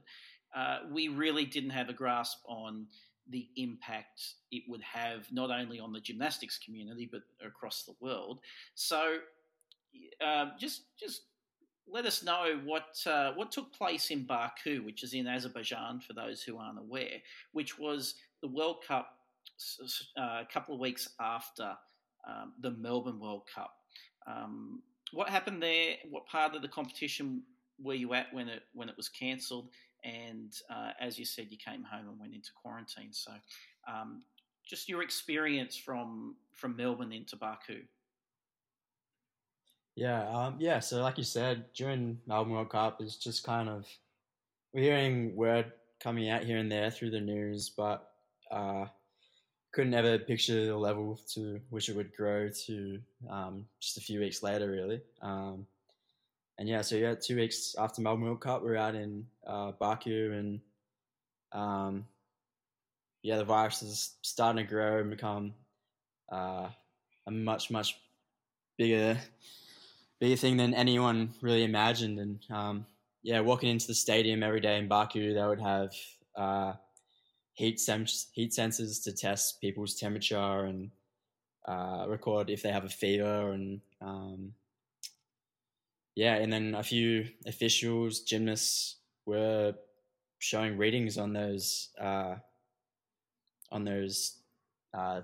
uh, 0.56 0.78
we 0.90 1.08
really 1.08 1.44
didn't 1.44 1.70
have 1.70 1.90
a 1.90 1.94
grasp 1.94 2.38
on 2.46 2.86
the 3.28 3.46
impact 3.56 4.22
it 4.50 4.62
would 4.66 4.82
have 4.82 5.30
not 5.30 5.50
only 5.50 5.78
on 5.78 5.92
the 5.92 6.00
gymnastics 6.00 6.58
community 6.58 7.08
but 7.10 7.20
across 7.46 7.84
the 7.84 7.94
world. 8.00 8.40
So, 8.74 9.18
uh, 10.24 10.46
just 10.58 10.84
just 10.98 11.22
let 11.92 12.07
us 12.07 12.22
know 12.22 12.61
what 12.64 13.05
uh, 13.07 13.33
what 13.35 13.53
took 13.53 13.72
place 13.72 14.11
in 14.11 14.24
Baku, 14.24 14.83
which 14.83 15.03
is 15.03 15.14
in 15.14 15.26
Azerbaijan, 15.26 16.00
for 16.00 16.12
those 16.12 16.42
who 16.42 16.59
aren't 16.59 16.79
aware, 16.79 17.18
which 17.53 17.79
was 17.79 18.14
the 18.42 18.48
World 18.48 18.85
Cup 18.87 19.16
uh, 20.16 20.42
a 20.42 20.48
couple 20.53 20.74
of 20.74 20.81
weeks 20.81 21.09
after 21.20 21.72
um, 22.29 22.53
the 22.61 22.70
Melbourne 22.72 23.20
World 23.20 23.42
Cup. 23.53 23.74
Um, 24.26 24.83
what 25.12 25.29
happened 25.29 25.62
there? 25.62 25.94
What 26.09 26.26
part 26.26 26.55
of 26.55 26.62
the 26.62 26.68
competition 26.68 27.42
were 27.83 27.94
you 27.94 28.14
at 28.14 28.33
when 28.33 28.48
it 28.48 28.62
when 28.72 28.88
it 28.88 28.96
was 28.96 29.09
cancelled? 29.09 29.68
And 30.05 30.53
uh, 30.70 30.92
as 31.00 31.18
you 31.18 31.24
said, 31.24 31.48
you 31.50 31.59
came 31.59 31.83
home 31.83 32.09
and 32.09 32.18
went 32.18 32.35
into 32.35 32.50
quarantine. 32.62 33.12
So, 33.12 33.33
um, 33.87 34.22
just 34.66 34.88
your 34.88 35.03
experience 35.03 35.76
from 35.76 36.37
from 36.55 36.76
Melbourne 36.76 37.12
into 37.12 37.37
Baku. 37.37 37.83
Yeah, 39.96 40.29
um, 40.29 40.57
yeah. 40.59 40.81
So, 40.81 41.03
like 41.03 41.18
you 41.18 41.24
said, 41.24 41.72
during 41.74 42.20
Melbourne 42.26 42.55
World 42.55 42.70
Cup, 42.70 43.00
it's 43.00 43.16
just 43.16 43.44
kind 43.44 43.68
of 43.68 43.87
we're 44.72 44.83
hearing 44.85 45.37
word 45.37 45.72
coming 46.03 46.31
out 46.31 46.44
here 46.44 46.59
and 46.59 46.70
there 46.70 46.90
through 46.90 47.11
the 47.11 47.20
news, 47.20 47.70
but 47.76 48.09
uh, 48.50 48.87
couldn't 49.72 49.94
ever 49.94 50.18
picture 50.18 50.66
the 50.66 50.76
level 50.76 51.20
to 51.35 51.61
which 51.70 51.88
it 51.88 51.96
would 51.96 52.14
grow 52.16 52.48
to 52.66 52.98
um, 53.29 53.66
just 53.81 53.98
a 53.98 54.00
few 54.00 54.20
weeks 54.20 54.42
later, 54.42 54.70
really. 54.70 55.00
Um, 55.22 55.66
and 56.59 56.68
yeah, 56.68 56.83
so 56.83 56.96
yeah, 56.96 57.14
two 57.14 57.37
weeks 57.37 57.74
after 57.79 58.03
Melbourne 58.03 58.24
World 58.24 58.40
Cup, 58.40 58.62
we 58.62 58.70
are 58.70 58.76
out 58.76 58.94
in 58.94 59.26
uh, 59.46 59.72
Baku, 59.72 60.33
and 60.33 60.61
um, 61.53 62.05
yeah, 63.22 63.37
the 63.37 63.44
virus 63.44 63.83
is 63.83 64.14
starting 64.22 64.64
to 64.64 64.70
grow 64.70 64.98
and 64.98 65.11
become 65.11 65.55
uh, 66.33 66.68
a 67.26 67.31
much 67.31 67.70
much 67.70 67.98
bigger 68.79 69.18
bigger 70.20 70.37
thing 70.37 70.56
than 70.56 70.74
anyone 70.74 71.35
really 71.40 71.64
imagined. 71.64 72.18
And 72.20 72.38
um, 72.50 72.87
yeah, 73.22 73.40
walking 73.40 73.70
into 73.70 73.87
the 73.87 73.94
stadium 73.94 74.42
every 74.42 74.61
day 74.61 74.78
in 74.78 74.87
Baku, 74.87 75.35
they 75.35 75.44
would 75.44 75.61
have 75.61 75.92
uh, 76.37 76.74
heat 77.54 77.80
sem- 77.80 78.06
heat 78.33 78.52
sensors 78.52 79.02
to 79.04 79.12
test 79.12 79.61
people's 79.61 79.96
temperature 79.96 80.64
and 80.64 80.90
uh, 81.66 82.06
record 82.09 82.50
if 82.50 82.62
they 82.62 82.70
have 82.70 82.85
a 82.85 82.88
fever 82.88 83.52
and 83.52 83.80
um, 84.00 84.54
yeah, 86.14 86.35
and 86.35 86.52
then 86.52 86.74
a 86.74 86.83
few 86.83 87.28
officials, 87.46 88.20
gymnasts 88.20 88.96
were 89.26 89.74
showing 90.38 90.76
readings 90.76 91.16
on 91.16 91.33
those 91.33 91.88
uh, 92.00 92.35
on 93.70 93.85
those 93.85 94.38
uh, 94.92 95.22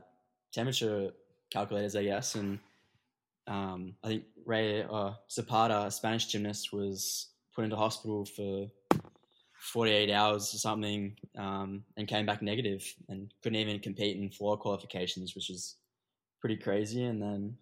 temperature 0.52 1.11
calculators, 1.50 1.96
I 1.96 2.04
guess, 2.04 2.35
and 2.35 2.61
um, 3.46 3.94
I 4.02 4.09
think 4.09 4.24
Ray 4.44 4.82
uh, 4.82 5.12
Zapata, 5.30 5.87
a 5.87 5.90
Spanish 5.90 6.26
gymnast, 6.26 6.72
was 6.72 7.28
put 7.54 7.64
into 7.64 7.76
hospital 7.76 8.24
for 8.24 8.68
48 9.59 10.12
hours 10.12 10.54
or 10.54 10.59
something 10.59 11.16
um, 11.38 11.85
and 11.96 12.06
came 12.06 12.26
back 12.26 12.42
negative 12.42 12.85
and 13.09 13.32
couldn't 13.42 13.59
even 13.59 13.80
compete 13.80 14.16
in 14.16 14.30
floor 14.30 14.56
qualifications, 14.56 15.35
which 15.35 15.50
is 15.50 15.76
pretty 16.40 16.56
crazy. 16.56 17.04
And 17.04 17.20
then, 17.22 17.56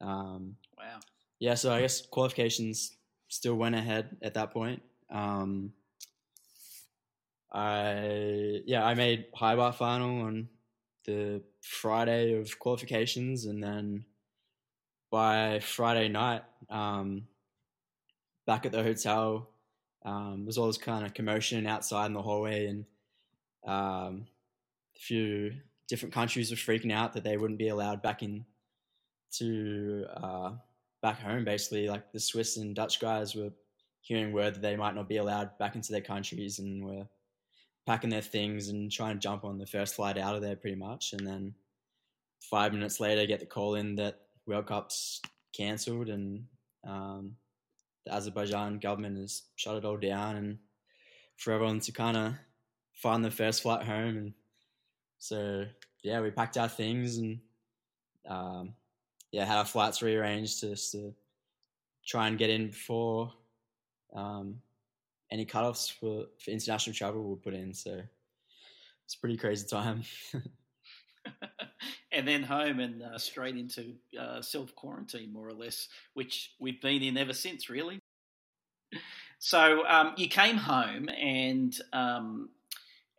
um, 0.00 0.56
wow, 0.78 1.00
yeah, 1.38 1.54
so 1.54 1.72
I 1.72 1.80
guess 1.80 2.06
qualifications 2.06 2.96
still 3.28 3.54
went 3.54 3.74
ahead 3.74 4.16
at 4.22 4.34
that 4.34 4.52
point. 4.52 4.82
Um, 5.10 5.72
I 7.52 8.62
yeah, 8.64 8.84
I 8.84 8.94
made 8.94 9.26
high 9.34 9.56
bar 9.56 9.72
final 9.72 10.22
on 10.22 10.48
the 11.04 11.42
Friday 11.60 12.34
of 12.34 12.58
qualifications, 12.58 13.44
and 13.44 13.62
then 13.62 14.04
by 15.12 15.60
Friday 15.60 16.08
night, 16.08 16.42
um, 16.70 17.28
back 18.46 18.64
at 18.64 18.72
the 18.72 18.82
hotel, 18.82 19.50
um, 20.06 20.44
there's 20.44 20.56
all 20.56 20.66
this 20.66 20.78
kind 20.78 21.04
of 21.04 21.12
commotion 21.12 21.66
outside 21.66 22.06
in 22.06 22.14
the 22.14 22.22
hallway, 22.22 22.66
and 22.66 22.86
um, 23.64 24.26
a 24.96 24.98
few 24.98 25.52
different 25.86 26.14
countries 26.14 26.50
were 26.50 26.56
freaking 26.56 26.92
out 26.92 27.12
that 27.12 27.24
they 27.24 27.36
wouldn't 27.36 27.58
be 27.58 27.68
allowed 27.68 28.00
back 28.00 28.22
in 28.22 28.46
to 29.32 30.06
uh, 30.16 30.52
back 31.02 31.20
home. 31.20 31.44
Basically, 31.44 31.88
like 31.88 32.10
the 32.10 32.18
Swiss 32.18 32.56
and 32.56 32.74
Dutch 32.74 32.98
guys 32.98 33.34
were 33.34 33.50
hearing 34.00 34.32
word 34.32 34.54
that 34.54 34.62
they 34.62 34.76
might 34.76 34.94
not 34.94 35.10
be 35.10 35.18
allowed 35.18 35.58
back 35.58 35.76
into 35.76 35.92
their 35.92 36.00
countries, 36.00 36.58
and 36.58 36.82
were 36.82 37.06
packing 37.86 38.10
their 38.10 38.22
things 38.22 38.68
and 38.68 38.90
trying 38.90 39.16
to 39.16 39.20
jump 39.20 39.44
on 39.44 39.58
the 39.58 39.66
first 39.66 39.94
flight 39.94 40.16
out 40.16 40.34
of 40.34 40.40
there, 40.40 40.56
pretty 40.56 40.76
much. 40.76 41.12
And 41.12 41.26
then 41.26 41.54
five 42.40 42.72
minutes 42.72 42.98
later, 42.98 43.26
get 43.26 43.40
the 43.40 43.46
call 43.46 43.74
in 43.74 43.96
that 43.96 44.21
World 44.46 44.66
Cup's 44.66 45.20
cancelled 45.52 46.08
and 46.08 46.44
um, 46.86 47.36
the 48.04 48.14
Azerbaijan 48.14 48.78
government 48.78 49.18
has 49.18 49.42
shut 49.56 49.76
it 49.76 49.84
all 49.84 49.96
down 49.96 50.36
and 50.36 50.58
for 51.36 51.52
everyone 51.52 51.80
to 51.80 51.92
kind 51.92 52.16
of 52.16 52.34
find 52.94 53.24
the 53.24 53.30
first 53.30 53.62
flight 53.62 53.84
home. 53.84 54.16
And 54.16 54.32
so, 55.18 55.64
yeah, 56.02 56.20
we 56.20 56.30
packed 56.30 56.58
our 56.58 56.68
things 56.68 57.18
and, 57.18 57.40
um, 58.28 58.74
yeah, 59.30 59.44
had 59.44 59.58
our 59.58 59.64
flights 59.64 60.02
rearranged 60.02 60.60
to, 60.60 60.76
to 60.76 61.14
try 62.06 62.28
and 62.28 62.38
get 62.38 62.50
in 62.50 62.68
before 62.68 63.32
um, 64.14 64.60
any 65.30 65.46
cutoffs 65.46 65.90
for, 65.90 66.26
for 66.38 66.50
international 66.50 66.94
travel 66.94 67.22
were 67.22 67.36
put 67.36 67.54
in. 67.54 67.72
So 67.72 68.02
it's 69.04 69.14
a 69.14 69.18
pretty 69.18 69.36
crazy 69.36 69.66
time. 69.66 70.02
and 72.12 72.28
then 72.28 72.42
home 72.42 72.78
and 72.80 73.02
uh, 73.02 73.18
straight 73.18 73.56
into 73.56 73.94
uh, 74.18 74.42
self 74.42 74.74
quarantine, 74.76 75.32
more 75.32 75.48
or 75.48 75.54
less, 75.54 75.88
which 76.14 76.52
we've 76.60 76.80
been 76.80 77.02
in 77.02 77.16
ever 77.16 77.32
since, 77.32 77.70
really. 77.70 77.98
So 79.38 79.84
um, 79.88 80.12
you 80.16 80.28
came 80.28 80.56
home, 80.56 81.08
and 81.08 81.76
um, 81.92 82.50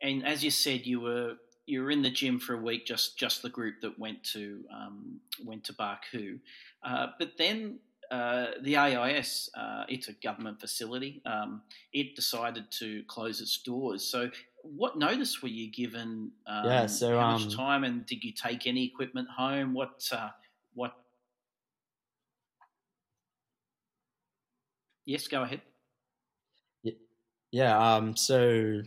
and 0.00 0.26
as 0.26 0.42
you 0.42 0.50
said, 0.50 0.86
you 0.86 1.00
were 1.00 1.34
you 1.66 1.82
were 1.82 1.90
in 1.90 2.02
the 2.02 2.10
gym 2.10 2.38
for 2.38 2.54
a 2.54 2.62
week, 2.62 2.86
just 2.86 3.18
just 3.18 3.42
the 3.42 3.50
group 3.50 3.80
that 3.82 3.98
went 3.98 4.24
to 4.32 4.64
um, 4.72 5.20
went 5.44 5.64
to 5.64 5.74
Baku, 5.74 6.38
uh, 6.82 7.08
but 7.18 7.32
then. 7.38 7.78
Uh, 8.10 8.50
the 8.60 8.76
AIS, 8.76 9.48
uh, 9.56 9.84
it's 9.88 10.08
a 10.08 10.12
government 10.12 10.60
facility. 10.60 11.22
Um, 11.24 11.62
it 11.92 12.14
decided 12.14 12.70
to 12.72 13.02
close 13.08 13.40
its 13.40 13.58
doors. 13.58 14.04
So 14.04 14.30
what 14.64 14.96
notice 14.96 15.42
were 15.42 15.48
you 15.48 15.70
given? 15.70 16.32
Um, 16.46 16.64
yeah, 16.64 16.86
so 16.86 17.18
how 17.18 17.32
much 17.32 17.44
um, 17.44 17.50
time, 17.50 17.84
and 17.84 18.06
did 18.06 18.24
you 18.24 18.32
take 18.32 18.66
any 18.66 18.84
equipment 18.84 19.28
home? 19.28 19.74
What 19.74 20.08
uh, 20.10 20.30
what? 20.74 20.94
Yes, 25.04 25.28
go 25.28 25.42
ahead. 25.42 25.60
Yeah. 27.52 27.78
Um. 27.78 28.16
So, 28.16 28.82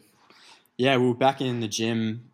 yeah, 0.78 0.98
we 0.98 1.08
were 1.08 1.14
back 1.14 1.42
in 1.42 1.60
the 1.60 1.68
gym 1.68 2.32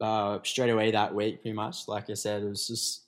uh, 0.00 0.38
straight 0.42 0.70
away 0.70 0.90
that 0.90 1.14
week, 1.14 1.42
pretty 1.42 1.54
much. 1.54 1.86
Like 1.86 2.10
I 2.10 2.14
said, 2.14 2.42
it 2.42 2.48
was 2.48 2.66
just 2.66 3.04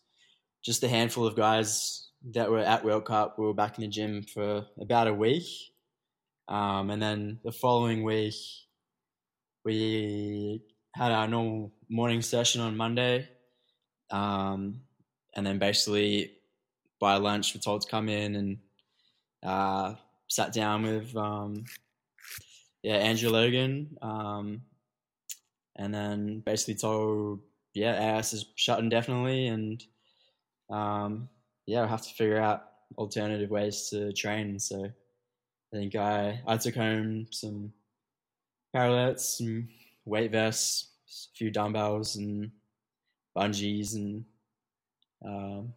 just 0.62 0.84
a 0.84 0.88
handful 0.88 1.26
of 1.26 1.36
guys 1.36 2.08
that 2.32 2.50
were 2.50 2.58
at 2.58 2.84
World 2.84 3.06
Cup. 3.06 3.38
We 3.38 3.46
were 3.46 3.54
back 3.54 3.78
in 3.78 3.82
the 3.82 3.88
gym 3.88 4.22
for 4.22 4.66
about 4.78 5.08
a 5.08 5.14
week, 5.14 5.46
um, 6.48 6.90
and 6.90 7.00
then 7.00 7.40
the 7.42 7.52
following 7.52 8.04
week 8.04 8.34
we 9.64 10.62
had 10.94 11.12
our 11.12 11.28
normal 11.28 11.72
morning 11.88 12.22
session 12.22 12.60
on 12.60 12.76
Monday, 12.76 13.28
um, 14.10 14.80
and 15.34 15.46
then 15.46 15.58
basically 15.58 16.32
by 17.00 17.16
lunch 17.16 17.54
we're 17.54 17.60
told 17.60 17.82
to 17.82 17.90
come 17.90 18.08
in 18.08 18.34
and 18.34 18.58
uh, 19.42 19.94
sat 20.28 20.52
down 20.52 20.82
with 20.82 21.16
um, 21.16 21.64
yeah 22.82 22.96
Andrew 22.96 23.30
Logan, 23.30 23.96
um, 24.02 24.62
and 25.76 25.94
then 25.94 26.42
basically 26.44 26.74
told 26.74 27.40
yeah 27.74 28.16
AIS 28.16 28.32
is 28.32 28.46
shut 28.56 28.80
indefinitely 28.80 29.46
and 29.46 29.82
um, 30.70 31.28
yeah, 31.66 31.82
I 31.82 31.86
have 31.86 32.02
to 32.02 32.14
figure 32.14 32.40
out 32.40 32.64
alternative 32.96 33.50
ways 33.50 33.88
to 33.90 34.12
train. 34.12 34.58
So 34.58 34.84
I 34.84 35.76
think 35.76 35.94
I 35.96 36.40
I 36.46 36.56
took 36.56 36.74
home 36.74 37.26
some 37.30 37.72
parallettes, 38.74 39.66
weight 40.04 40.32
vests, 40.32 40.88
a 41.08 41.36
few 41.36 41.50
dumbbells, 41.50 42.16
and 42.16 42.50
bungees, 43.36 43.94
and 43.94 44.24
um, 45.24 45.72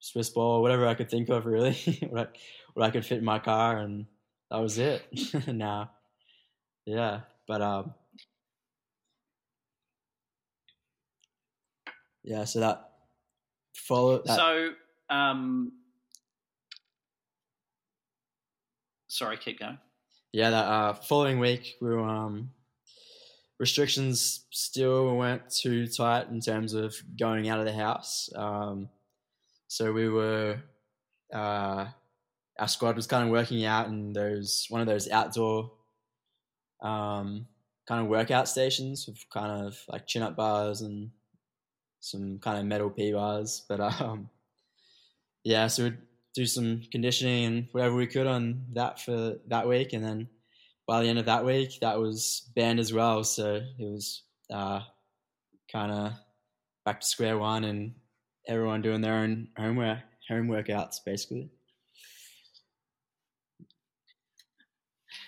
Swiss 0.00 0.30
ball, 0.30 0.62
whatever 0.62 0.86
I 0.86 0.94
could 0.94 1.10
think 1.10 1.28
of, 1.28 1.46
really, 1.46 1.74
what, 2.10 2.28
I, 2.28 2.38
what 2.74 2.86
I 2.86 2.90
could 2.90 3.04
fit 3.04 3.18
in 3.18 3.24
my 3.24 3.38
car, 3.38 3.78
and 3.78 4.06
that 4.50 4.58
was 4.58 4.78
it. 4.78 5.02
now, 5.48 5.90
yeah, 6.84 7.20
but 7.46 7.60
um, 7.60 7.94
yeah, 12.22 12.44
so 12.44 12.60
that 12.60 12.90
follow. 13.74 14.22
That. 14.24 14.36
So, 14.36 14.70
um, 15.10 15.72
sorry, 19.08 19.36
keep 19.38 19.60
going. 19.60 19.78
Yeah, 20.32 20.50
that 20.50 20.64
uh, 20.66 20.92
following 20.94 21.38
week 21.38 21.76
we 21.80 21.88
were 21.88 22.00
um, 22.00 22.50
restrictions 23.58 24.44
still 24.50 25.16
weren't 25.16 25.48
too 25.50 25.86
tight 25.86 26.28
in 26.28 26.40
terms 26.40 26.74
of 26.74 26.94
going 27.18 27.48
out 27.48 27.58
of 27.58 27.64
the 27.64 27.72
house. 27.72 28.28
Um, 28.34 28.88
so 29.68 29.92
we 29.92 30.08
were, 30.08 30.58
uh, 31.32 31.86
our 32.58 32.68
squad 32.68 32.96
was 32.96 33.06
kind 33.06 33.24
of 33.24 33.30
working 33.30 33.64
out 33.64 33.88
in 33.88 34.12
those 34.12 34.66
one 34.68 34.80
of 34.80 34.86
those 34.86 35.08
outdoor 35.10 35.72
um, 36.82 37.46
kind 37.88 38.02
of 38.02 38.08
workout 38.08 38.48
stations 38.48 39.06
with 39.06 39.24
kind 39.32 39.66
of 39.66 39.78
like 39.88 40.06
chin 40.06 40.22
up 40.22 40.36
bars 40.36 40.82
and 40.82 41.10
some 42.00 42.38
kind 42.38 42.58
of 42.58 42.64
metal 42.64 42.90
P 42.90 43.12
bars. 43.12 43.64
But 43.68 43.80
um, 43.80 44.28
yeah, 45.44 45.66
so 45.68 45.84
we'd 45.84 45.98
do 46.36 46.46
some 46.46 46.82
conditioning 46.92 47.44
and 47.46 47.68
whatever 47.72 47.96
we 47.96 48.06
could 48.06 48.26
on 48.26 48.66
that 48.74 49.00
for 49.00 49.36
that 49.48 49.66
week, 49.66 49.94
and 49.94 50.04
then 50.04 50.28
by 50.86 51.02
the 51.02 51.08
end 51.08 51.18
of 51.18 51.26
that 51.26 51.44
week, 51.44 51.80
that 51.80 51.98
was 51.98 52.48
banned 52.54 52.78
as 52.78 52.92
well. 52.92 53.24
So 53.24 53.56
it 53.56 53.90
was 53.90 54.22
uh, 54.52 54.80
kind 55.72 55.90
of 55.90 56.12
back 56.84 57.00
to 57.00 57.06
square 57.06 57.38
one, 57.38 57.64
and 57.64 57.94
everyone 58.46 58.82
doing 58.82 59.00
their 59.00 59.14
own 59.14 59.48
homework 59.56 59.98
home 60.28 60.48
workouts 60.48 60.96
basically. 61.04 61.48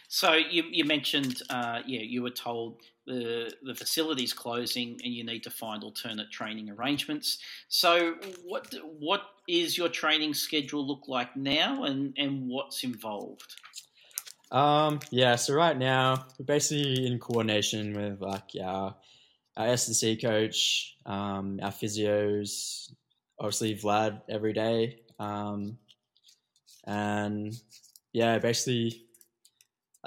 So 0.09 0.33
you, 0.35 0.65
you 0.71 0.85
mentioned, 0.85 1.43
uh, 1.51 1.81
yeah, 1.87 2.01
you 2.01 2.23
were 2.23 2.31
told 2.31 2.81
the 3.09 3.53
the 3.63 3.75
facility's 3.75 4.33
closing 4.33 5.01
and 5.03 5.13
you 5.13 5.25
need 5.25 5.43
to 5.43 5.51
find 5.51 5.83
alternate 5.83 6.31
training 6.31 6.71
arrangements. 6.71 7.39
So 7.69 8.15
what 8.45 8.73
what 8.99 9.23
is 9.49 9.77
your 9.77 9.89
training 9.89 10.35
schedule 10.35 10.87
look 10.87 11.09
like 11.09 11.35
now, 11.37 11.85
and 11.85 12.15
and 12.19 12.49
what's 12.49 12.85
involved? 12.85 13.55
Um, 14.51 15.01
yeah, 15.11 15.37
so 15.37 15.55
right 15.55 15.77
now 15.77 16.27
we're 16.39 16.45
basically 16.45 17.07
in 17.07 17.19
coordination 17.19 17.95
with 17.95 18.21
like 18.21 18.51
our 18.63 18.95
our 19.57 19.67
S 19.67 19.89
and 19.89 19.97
C 19.97 20.17
coach, 20.17 20.97
um, 21.07 21.59
our 21.63 21.73
physios, 21.73 22.93
obviously 23.41 23.75
Vlad 23.75 24.21
every 24.29 24.53
day, 24.53 25.01
um, 25.19 25.79
and 26.87 27.55
yeah, 28.13 28.39
basically 28.39 29.08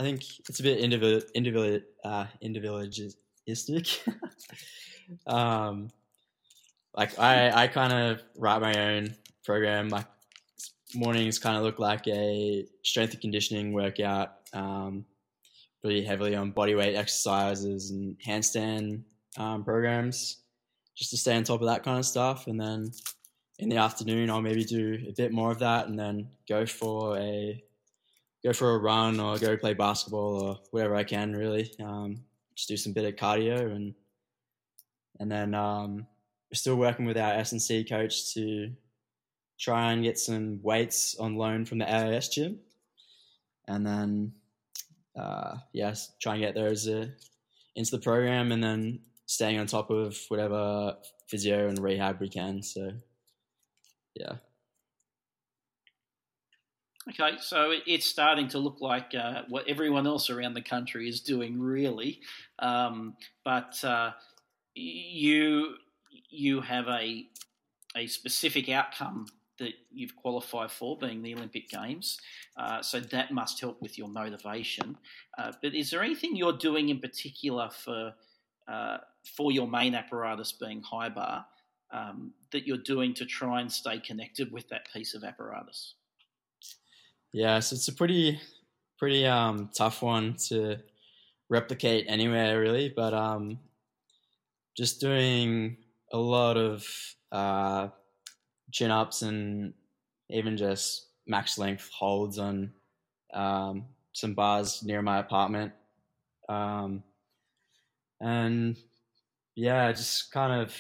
I 0.02 0.04
think 0.04 0.24
it's 0.50 0.60
a 0.60 0.64
bit 0.64 0.80
individual, 0.80 1.80
uh, 2.04 2.26
individualistic. 2.42 4.04
um, 5.28 5.92
like 6.96 7.20
I, 7.20 7.52
I 7.52 7.68
kind 7.68 7.94
of 7.94 8.24
write 8.36 8.62
my 8.62 8.74
own 8.96 9.14
program. 9.46 9.90
Like 9.90 10.08
mornings 10.96 11.38
kind 11.38 11.56
of 11.56 11.62
look 11.62 11.78
like 11.78 12.08
a 12.08 12.66
strength 12.82 13.14
and 13.14 13.22
conditioning 13.22 13.74
workout, 13.74 14.38
um, 14.54 15.06
really 15.84 16.04
heavily 16.04 16.34
on 16.34 16.50
body 16.50 16.74
weight 16.74 16.96
exercises 16.96 17.92
and 17.92 18.18
handstand 18.26 19.04
um, 19.38 19.64
programs, 19.64 20.38
just 20.98 21.12
to 21.12 21.18
stay 21.18 21.38
on 21.38 21.44
top 21.44 21.62
of 21.62 21.68
that 21.68 21.84
kind 21.84 22.00
of 22.00 22.08
stuff. 22.08 22.48
And 22.48 22.60
then 22.60 22.90
in 23.60 23.70
the 23.70 23.78
afternoon, 23.78 24.32
I'll 24.32 24.42
maybe 24.42 24.66
do 24.66 24.98
a 25.08 25.14
bit 25.16 25.32
more 25.32 25.52
of 25.52 25.60
that, 25.60 25.90
and 25.90 26.00
then 26.00 26.30
go 26.50 26.66
for 26.66 27.20
a 27.20 27.64
go 28.44 28.54
for 28.54 28.76
a 28.76 28.80
run 28.80 29.20
or 29.20 29.38
go 29.38 29.56
play 29.58 29.74
basketball 29.74 30.42
or 30.42 30.60
whatever 30.72 30.96
I 30.96 31.04
can 31.04 31.34
really. 31.34 31.72
Um, 31.84 32.24
just 32.56 32.68
do 32.68 32.78
some 32.78 32.94
bit 32.94 33.06
of 33.06 33.16
cardio 33.16 33.74
and 33.76 33.94
and 35.20 35.32
then 35.32 35.54
um, 35.54 36.08
we're 36.52 36.56
still 36.56 36.76
working 36.76 37.06
with 37.06 37.18
our 37.18 37.34
S 37.34 37.52
and 37.52 37.62
C 37.62 37.84
coach 37.84 38.34
to 38.34 38.72
try 39.60 39.92
and 39.92 40.04
get 40.04 40.18
some 40.18 40.60
weights 40.64 41.16
on 41.20 41.36
loan 41.36 41.64
from 41.64 41.78
the 41.78 41.94
AIS 41.94 42.30
gym, 42.30 42.60
and 43.68 43.86
then 43.86 44.34
uh, 45.16 45.58
yes, 45.74 46.14
try 46.20 46.34
and 46.34 46.42
get 46.42 46.56
those 46.56 46.88
uh, 46.88 47.06
into 47.76 47.92
the 47.92 48.02
program, 48.02 48.52
and 48.52 48.64
then 48.64 49.00
staying 49.28 49.60
on 49.60 49.68
top 49.68 49.92
of 49.92 50.18
whatever 50.30 50.96
physio 51.28 51.68
and 51.68 51.78
rehab 51.80 52.20
we 52.20 52.28
can. 52.28 52.64
So 52.64 52.92
yeah. 54.16 54.34
Okay, 57.10 57.38
so 57.40 57.74
it's 57.88 58.06
starting 58.06 58.48
to 58.50 58.60
look 58.60 58.80
like 58.80 59.16
uh, 59.16 59.42
what 59.50 59.68
everyone 59.68 60.06
else 60.06 60.30
around 60.30 60.54
the 60.54 60.62
country 60.62 61.10
is 61.10 61.20
doing, 61.20 61.60
really. 61.60 62.22
Um, 62.60 63.16
but 63.44 63.84
uh, 63.84 64.12
you 64.76 65.76
you 66.30 66.62
have 66.62 66.88
a 66.88 67.28
a 67.96 68.06
specific 68.06 68.70
outcome 68.70 69.26
that 69.58 69.74
you've 69.92 70.16
qualified 70.16 70.72
for, 70.72 70.98
being 70.98 71.22
the 71.22 71.34
Olympic 71.36 71.70
Games. 71.70 72.20
Uh, 72.58 72.82
so 72.82 73.00
that 73.00 73.32
must 73.32 73.60
help 73.60 73.82
with 73.82 73.98
your 73.98 74.08
motivation. 74.08 74.98
Uh, 75.38 75.52
but 75.62 75.76
is 75.76 75.92
there 75.92 76.04
anything 76.04 76.36
you're 76.36 76.58
doing 76.58 76.90
in 76.90 77.00
particular 77.00 77.70
for 77.70 78.14
uh, 78.68 78.98
for 79.36 79.52
your 79.52 79.68
main 79.68 79.96
apparatus, 79.96 80.52
being 80.52 80.82
high 80.84 81.10
bar, 81.10 81.46
um, 81.92 82.32
that 82.52 82.68
you're 82.68 82.78
doing 82.78 83.14
to 83.16 83.26
try 83.26 83.60
and 83.60 83.72
stay 83.72 84.00
connected 84.00 84.52
with 84.52 84.70
that 84.70 84.88
piece 84.94 85.16
of 85.16 85.24
apparatus? 85.24 85.96
Yeah, 87.34 87.60
so 87.60 87.76
it's 87.76 87.88
a 87.88 87.94
pretty 87.94 88.40
pretty 88.98 89.26
um, 89.26 89.70
tough 89.76 90.02
one 90.02 90.36
to 90.50 90.78
replicate 91.50 92.06
anywhere 92.08 92.60
really, 92.60 92.94
but 92.96 93.14
um, 93.14 93.60
just 94.78 95.00
doing 95.00 95.78
a 96.12 96.18
lot 96.18 96.58
of 96.58 96.86
uh, 97.32 97.88
chin 98.72 98.92
ups 98.92 99.22
and 99.22 99.74
even 100.30 100.58
just 100.58 101.08
max 101.28 101.58
length 101.58 101.90
holds 101.94 102.38
on 102.38 102.72
um, 103.34 103.86
some 104.14 104.34
bars 104.34 104.84
near 104.84 105.02
my 105.02 105.20
apartment. 105.20 105.72
Um, 106.50 107.04
and 108.20 108.78
yeah, 109.56 109.92
just 109.92 110.32
kind 110.32 110.62
of 110.62 110.76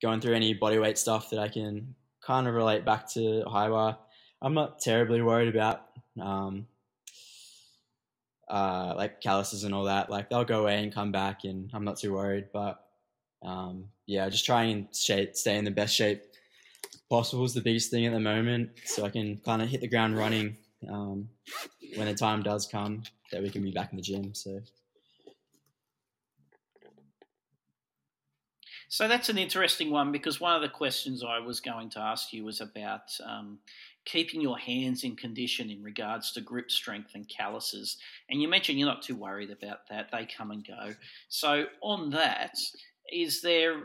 going 0.00 0.20
through 0.20 0.34
any 0.34 0.54
bodyweight 0.58 0.98
stuff 0.98 1.30
that 1.30 1.38
I 1.38 1.48
can 1.48 1.94
kind 2.24 2.46
of 2.48 2.54
relate 2.54 2.84
back 2.84 3.08
to 3.12 3.42
high 3.46 3.68
bar. 3.68 3.98
I'm 4.42 4.54
not 4.54 4.80
terribly 4.80 5.22
worried 5.22 5.48
about 5.54 5.82
um, 6.20 6.66
uh, 8.48 8.92
like 8.96 9.20
calluses 9.20 9.62
and 9.62 9.72
all 9.72 9.84
that. 9.84 10.10
Like 10.10 10.28
they'll 10.28 10.44
go 10.44 10.62
away 10.62 10.82
and 10.82 10.92
come 10.92 11.12
back, 11.12 11.44
and 11.44 11.70
I'm 11.72 11.84
not 11.84 11.98
too 11.98 12.12
worried. 12.12 12.46
But 12.52 12.84
um, 13.42 13.84
yeah, 14.06 14.28
just 14.28 14.44
trying 14.44 14.72
and 14.72 14.94
shape, 14.94 15.36
stay 15.36 15.56
in 15.56 15.64
the 15.64 15.70
best 15.70 15.94
shape 15.94 16.24
possible 17.08 17.44
is 17.44 17.54
the 17.54 17.60
biggest 17.60 17.90
thing 17.90 18.04
at 18.04 18.12
the 18.12 18.20
moment, 18.20 18.70
so 18.84 19.04
I 19.04 19.10
can 19.10 19.36
kind 19.44 19.62
of 19.62 19.68
hit 19.68 19.80
the 19.80 19.88
ground 19.88 20.18
running 20.18 20.56
um, 20.90 21.28
when 21.96 22.08
the 22.08 22.14
time 22.14 22.42
does 22.42 22.66
come 22.66 23.04
that 23.30 23.42
we 23.42 23.50
can 23.50 23.62
be 23.62 23.70
back 23.70 23.92
in 23.92 23.96
the 23.96 24.02
gym. 24.02 24.34
So. 24.34 24.60
So 28.88 29.08
that's 29.08 29.30
an 29.30 29.38
interesting 29.38 29.90
one 29.90 30.12
because 30.12 30.38
one 30.38 30.54
of 30.54 30.60
the 30.60 30.68
questions 30.68 31.24
I 31.24 31.38
was 31.38 31.60
going 31.60 31.88
to 31.90 31.98
ask 31.98 32.30
you 32.30 32.44
was 32.44 32.60
about 32.60 33.10
um, 33.24 33.58
keeping 34.04 34.40
your 34.40 34.58
hands 34.58 35.04
in 35.04 35.16
condition 35.16 35.70
in 35.70 35.82
regards 35.82 36.32
to 36.32 36.40
grip 36.40 36.70
strength 36.70 37.12
and 37.14 37.28
calluses. 37.28 37.98
And 38.28 38.42
you 38.42 38.48
mentioned 38.48 38.78
you're 38.78 38.88
not 38.88 39.02
too 39.02 39.16
worried 39.16 39.50
about 39.50 39.88
that; 39.90 40.10
they 40.10 40.26
come 40.26 40.50
and 40.50 40.66
go. 40.66 40.94
So 41.28 41.66
on 41.82 42.10
that, 42.10 42.58
is 43.12 43.40
there? 43.42 43.84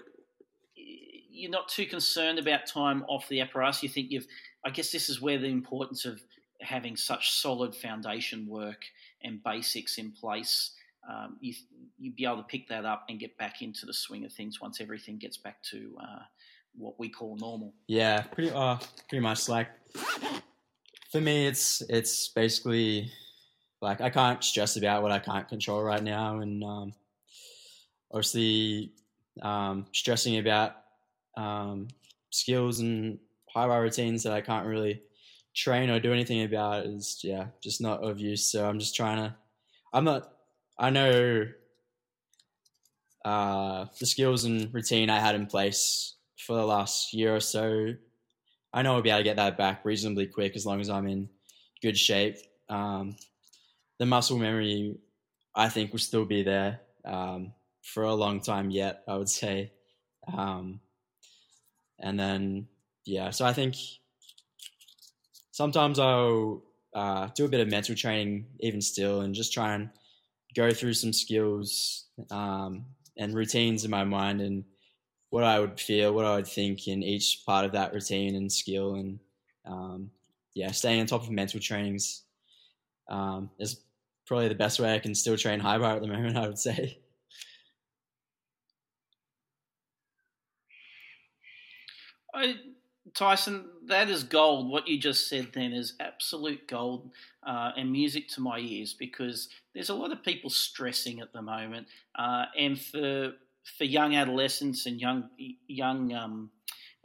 You're 0.75 1.51
not 1.51 1.69
too 1.69 1.85
concerned 1.85 2.39
about 2.39 2.65
time 2.65 3.05
off 3.07 3.27
the 3.29 3.41
apparatus. 3.41 3.83
You 3.83 3.89
think 3.89 4.11
you've. 4.11 4.27
I 4.65 4.69
guess 4.69 4.91
this 4.91 5.09
is 5.09 5.21
where 5.21 5.37
the 5.37 5.47
importance 5.47 6.05
of 6.05 6.19
having 6.61 6.97
such 6.97 7.31
solid 7.31 7.75
foundation 7.75 8.47
work 8.47 8.83
and 9.23 9.43
basics 9.43 9.97
in 9.97 10.11
place. 10.11 10.71
Um, 11.09 11.37
you, 11.39 11.53
you'd 11.97 12.15
be 12.15 12.25
able 12.25 12.37
to 12.37 12.43
pick 12.43 12.67
that 12.67 12.83
up 12.83 13.05
and 13.07 13.19
get 13.19 13.37
back 13.37 13.61
into 13.61 13.85
the 13.85 13.93
swing 13.93 14.25
of 14.25 14.33
things 14.33 14.59
once 14.59 14.81
everything 14.81 15.17
gets 15.17 15.37
back 15.37 15.61
to 15.63 15.95
uh, 16.01 16.23
what 16.77 16.99
we 16.99 17.09
call 17.09 17.35
normal. 17.37 17.73
Yeah, 17.87 18.21
pretty 18.21 18.51
uh, 18.51 18.77
pretty 19.09 19.21
much. 19.21 19.49
Like 19.49 19.69
for 21.11 21.21
me, 21.21 21.47
it's 21.47 21.81
it's 21.89 22.29
basically 22.29 23.11
like 23.81 24.01
I 24.01 24.09
can't 24.09 24.43
stress 24.43 24.77
about 24.77 25.03
what 25.03 25.11
I 25.11 25.19
can't 25.19 25.47
control 25.47 25.81
right 25.83 26.03
now, 26.03 26.39
and 26.39 26.63
um, 26.63 26.93
obviously 28.11 28.93
um, 29.41 29.87
stressing 29.93 30.37
about 30.37 30.73
um, 31.35 31.87
skills 32.29 32.79
and 32.79 33.19
high 33.53 33.67
bar 33.67 33.81
routines 33.81 34.23
that 34.23 34.33
I 34.33 34.41
can't 34.41 34.67
really 34.67 35.01
train 35.55 35.89
or 35.89 35.99
do 35.99 36.13
anything 36.13 36.43
about 36.43 36.85
is 36.85 37.19
yeah 37.23 37.47
just 37.63 37.81
not 37.81 38.03
of 38.03 38.19
use. 38.19 38.51
So 38.51 38.67
I'm 38.67 38.79
just 38.79 38.95
trying 38.95 39.17
to. 39.17 39.35
I'm 39.93 40.03
not. 40.03 40.31
I 40.79 40.91
know 40.91 41.47
uh, 43.25 43.85
the 43.99 44.05
skills 44.05 44.43
and 44.43 44.71
routine 44.73 45.09
I 45.09 45.19
had 45.19 45.33
in 45.33 45.47
place 45.47 46.16
for 46.37 46.55
the 46.55 46.65
last 46.65 47.13
year 47.13 47.35
or 47.35 47.39
so. 47.39 47.93
I 48.73 48.81
know 48.81 48.95
I'll 48.95 49.01
be 49.01 49.09
able 49.09 49.19
to 49.19 49.23
get 49.23 49.37
that 49.37 49.57
back 49.57 49.85
reasonably 49.85 50.27
quick 50.27 50.55
as 50.55 50.65
long 50.65 50.79
as 50.79 50.89
I'm 50.89 51.07
in 51.07 51.29
good 51.81 51.97
shape. 51.97 52.37
Um, 52.69 53.15
the 53.97 54.05
muscle 54.05 54.37
memory, 54.37 54.97
I 55.55 55.69
think, 55.69 55.91
will 55.91 55.99
still 55.99 56.25
be 56.25 56.43
there 56.43 56.81
um, 57.05 57.53
for 57.81 58.03
a 58.03 58.13
long 58.13 58.41
time 58.41 58.69
yet. 58.69 59.03
I 59.07 59.17
would 59.17 59.29
say, 59.29 59.71
um, 60.31 60.79
and 61.99 62.19
then 62.19 62.67
yeah. 63.05 63.31
So 63.31 63.45
I 63.45 63.53
think 63.53 63.75
sometimes 65.51 65.97
I'll 65.97 66.63
uh, 66.93 67.29
do 67.35 67.45
a 67.45 67.49
bit 67.49 67.61
of 67.61 67.69
mental 67.69 67.95
training 67.95 68.45
even 68.59 68.81
still, 68.81 69.21
and 69.21 69.33
just 69.33 69.53
try 69.53 69.73
and 69.73 69.89
go 70.55 70.71
through 70.71 70.93
some 70.93 71.13
skills 71.13 72.05
um, 72.29 72.85
and 73.17 73.33
routines 73.33 73.85
in 73.85 73.91
my 73.91 74.03
mind 74.03 74.41
and 74.41 74.65
what 75.29 75.43
I 75.43 75.59
would 75.59 75.79
feel, 75.79 76.13
what 76.13 76.25
I 76.25 76.35
would 76.35 76.47
think 76.47 76.87
in 76.87 77.03
each 77.03 77.43
part 77.45 77.65
of 77.65 77.73
that 77.73 77.93
routine 77.93 78.35
and 78.35 78.51
skill, 78.51 78.95
and 78.95 79.19
um, 79.65 80.11
yeah, 80.53 80.71
staying 80.71 81.01
on 81.01 81.07
top 81.07 81.23
of 81.23 81.29
mental 81.29 81.59
trainings 81.59 82.23
um, 83.09 83.49
is 83.59 83.81
probably 84.25 84.47
the 84.47 84.55
best 84.55 84.79
way 84.79 84.93
I 84.93 84.99
can 84.99 85.15
still 85.15 85.37
train 85.37 85.59
high 85.59 85.77
bar 85.77 85.95
at 85.95 86.01
the 86.01 86.07
moment. 86.15 86.37
I 86.37 86.47
would 86.47 86.59
say. 86.59 86.99
I, 92.33 92.55
Tyson, 93.13 93.65
that 93.87 94.09
is 94.09 94.23
gold. 94.23 94.69
What 94.69 94.87
you 94.87 94.99
just 94.99 95.27
said 95.27 95.47
then 95.53 95.71
is 95.71 95.93
absolute 95.99 96.67
gold 96.67 97.09
uh, 97.45 97.71
and 97.75 97.91
music 97.91 98.27
to 98.29 98.41
my 98.41 98.59
ears 98.59 98.93
because 98.93 99.49
there's 99.73 99.89
a 99.89 99.95
lot 99.95 100.11
of 100.11 100.23
people 100.23 100.49
stressing 100.49 101.19
at 101.19 101.33
the 101.33 101.41
moment, 101.41 101.87
uh, 102.15 102.45
and 102.57 102.79
for 102.79 103.33
for 103.77 103.83
young 103.83 104.15
adolescents 104.15 104.85
and 104.85 104.99
young 104.99 105.29
young 105.67 106.13
um, 106.13 106.51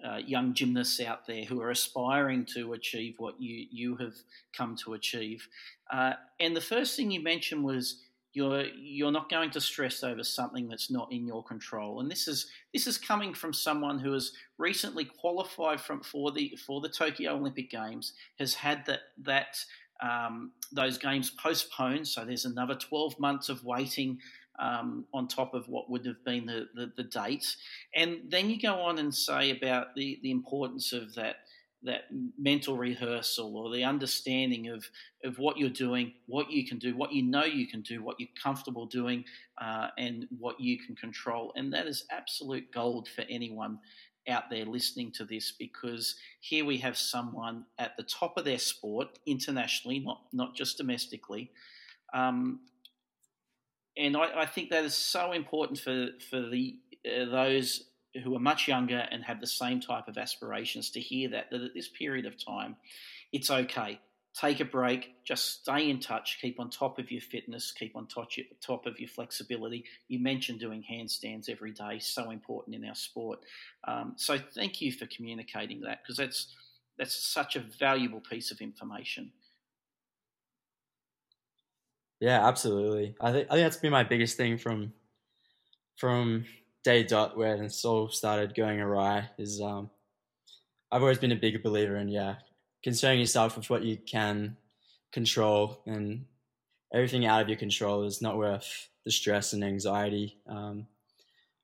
uh, 0.04 0.16
young 0.16 0.54
gymnasts 0.54 1.00
out 1.00 1.26
there 1.26 1.44
who 1.44 1.60
are 1.60 1.70
aspiring 1.70 2.44
to 2.54 2.72
achieve 2.72 3.14
what 3.18 3.40
you 3.40 3.66
you 3.70 3.96
have 3.96 4.14
come 4.56 4.76
to 4.84 4.94
achieve. 4.94 5.46
Uh, 5.92 6.12
and 6.40 6.56
the 6.56 6.60
first 6.60 6.96
thing 6.96 7.10
you 7.10 7.22
mentioned 7.22 7.62
was 7.62 8.02
you're 8.32 8.64
you're 8.74 9.12
not 9.12 9.30
going 9.30 9.50
to 9.50 9.60
stress 9.60 10.02
over 10.02 10.24
something 10.24 10.68
that's 10.68 10.90
not 10.90 11.12
in 11.12 11.26
your 11.26 11.44
control. 11.44 12.00
And 12.00 12.10
this 12.10 12.26
is 12.26 12.50
this 12.72 12.86
is 12.86 12.98
coming 12.98 13.34
from 13.34 13.52
someone 13.52 13.98
who 13.98 14.12
has 14.12 14.32
recently 14.58 15.04
qualified 15.04 15.80
from 15.80 16.02
for 16.02 16.32
the 16.32 16.56
for 16.66 16.80
the 16.80 16.88
Tokyo 16.88 17.34
Olympic 17.34 17.70
Games, 17.70 18.14
has 18.38 18.54
had 18.54 18.84
that 18.86 19.00
that 19.22 19.58
um, 20.02 20.52
those 20.72 20.98
games 20.98 21.30
postponed. 21.30 22.08
So 22.08 22.24
there's 22.24 22.44
another 22.44 22.74
12 22.74 23.20
months 23.20 23.48
of 23.48 23.64
waiting 23.64 24.18
um, 24.58 25.04
on 25.12 25.28
top 25.28 25.54
of 25.54 25.68
what 25.68 25.90
would 25.90 26.04
have 26.06 26.24
been 26.24 26.46
the, 26.46 26.68
the, 26.74 26.92
the 26.96 27.04
date. 27.04 27.56
And 27.94 28.18
then 28.28 28.50
you 28.50 28.60
go 28.60 28.74
on 28.74 28.98
and 28.98 29.14
say 29.14 29.50
about 29.50 29.94
the, 29.94 30.18
the 30.22 30.30
importance 30.30 30.92
of 30.92 31.14
that 31.14 31.36
that 31.84 32.02
mental 32.38 32.76
rehearsal 32.76 33.56
or 33.56 33.74
the 33.74 33.82
understanding 33.82 34.68
of, 34.68 34.88
of 35.24 35.38
what 35.38 35.58
you're 35.58 35.68
doing, 35.68 36.12
what 36.26 36.50
you 36.50 36.66
can 36.66 36.78
do, 36.78 36.96
what 36.96 37.12
you 37.12 37.22
know 37.22 37.44
you 37.44 37.66
can 37.66 37.80
do, 37.80 38.02
what 38.02 38.20
you're 38.20 38.28
comfortable 38.40 38.86
doing, 38.86 39.24
uh, 39.60 39.88
and 39.98 40.26
what 40.38 40.60
you 40.60 40.78
can 40.78 40.94
control. 40.94 41.52
And 41.56 41.72
that 41.72 41.86
is 41.86 42.04
absolute 42.10 42.70
gold 42.72 43.08
for 43.08 43.24
anyone 43.28 43.78
out 44.28 44.44
there 44.50 44.64
listening 44.64 45.10
to 45.10 45.24
this 45.24 45.52
because 45.58 46.14
here 46.40 46.64
we 46.64 46.78
have 46.78 46.96
someone 46.96 47.64
at 47.78 47.96
the 47.96 48.04
top 48.04 48.36
of 48.36 48.44
their 48.44 48.58
sport 48.58 49.18
internationally, 49.26 49.98
not, 49.98 50.22
not 50.32 50.54
just 50.54 50.78
domestically, 50.78 51.50
um, 52.14 52.60
and 53.96 54.16
I, 54.16 54.42
I, 54.42 54.46
think 54.46 54.70
that 54.70 54.84
is 54.84 54.94
so 54.94 55.32
important 55.32 55.78
for 55.78 56.08
for 56.30 56.40
the 56.40 56.78
uh, 57.06 57.26
those 57.26 57.84
who 58.22 58.34
are 58.34 58.40
much 58.40 58.68
younger 58.68 59.06
and 59.10 59.24
have 59.24 59.40
the 59.40 59.46
same 59.46 59.80
type 59.80 60.08
of 60.08 60.18
aspirations 60.18 60.90
to 60.90 61.00
hear 61.00 61.28
that 61.30 61.50
that 61.50 61.62
at 61.62 61.74
this 61.74 61.88
period 61.88 62.26
of 62.26 62.42
time, 62.42 62.76
it's 63.32 63.50
okay. 63.50 64.00
Take 64.34 64.60
a 64.60 64.64
break. 64.64 65.14
Just 65.24 65.60
stay 65.60 65.90
in 65.90 66.00
touch. 66.00 66.38
Keep 66.40 66.58
on 66.58 66.70
top 66.70 66.98
of 66.98 67.10
your 67.10 67.20
fitness. 67.20 67.70
Keep 67.70 67.94
on 67.94 68.06
top, 68.06 68.28
top 68.62 68.86
of 68.86 68.98
your 68.98 69.10
flexibility. 69.10 69.84
You 70.08 70.20
mentioned 70.20 70.58
doing 70.58 70.82
handstands 70.90 71.50
every 71.50 71.72
day, 71.72 71.98
so 71.98 72.30
important 72.30 72.74
in 72.74 72.82
our 72.86 72.94
sport. 72.94 73.40
Um, 73.86 74.14
so 74.16 74.38
thank 74.38 74.80
you 74.80 74.90
for 74.90 75.04
communicating 75.06 75.82
that 75.82 76.02
because 76.02 76.16
that's 76.16 76.54
that's 76.98 77.14
such 77.14 77.56
a 77.56 77.60
valuable 77.60 78.20
piece 78.20 78.50
of 78.50 78.60
information. 78.60 79.32
Yeah, 82.22 82.46
absolutely. 82.48 83.16
I 83.20 83.32
think 83.32 83.48
I 83.50 83.54
think 83.56 83.64
that's 83.66 83.76
been 83.76 83.92
my 83.92 84.04
biggest 84.04 84.38
thing 84.38 84.56
from 84.56 84.94
from 85.96 86.44
day 86.84 87.02
dot 87.04 87.36
where 87.36 87.62
it's 87.62 87.84
all 87.84 88.08
started 88.08 88.54
going 88.54 88.80
awry. 88.80 89.30
Is 89.38 89.60
um, 89.60 89.90
I've 90.90 91.02
always 91.02 91.18
been 91.18 91.32
a 91.32 91.36
big 91.36 91.62
believer 91.62 91.96
in 91.96 92.08
yeah, 92.08 92.36
concerning 92.84 93.20
yourself 93.20 93.56
with 93.56 93.70
what 93.70 93.82
you 93.82 93.96
can 93.96 94.56
control 95.12 95.82
and 95.86 96.26
everything 96.94 97.26
out 97.26 97.42
of 97.42 97.48
your 97.48 97.58
control 97.58 98.04
is 98.04 98.22
not 98.22 98.38
worth 98.38 98.88
the 99.04 99.10
stress 99.10 99.52
and 99.54 99.64
anxiety. 99.64 100.38
Um, 100.48 100.86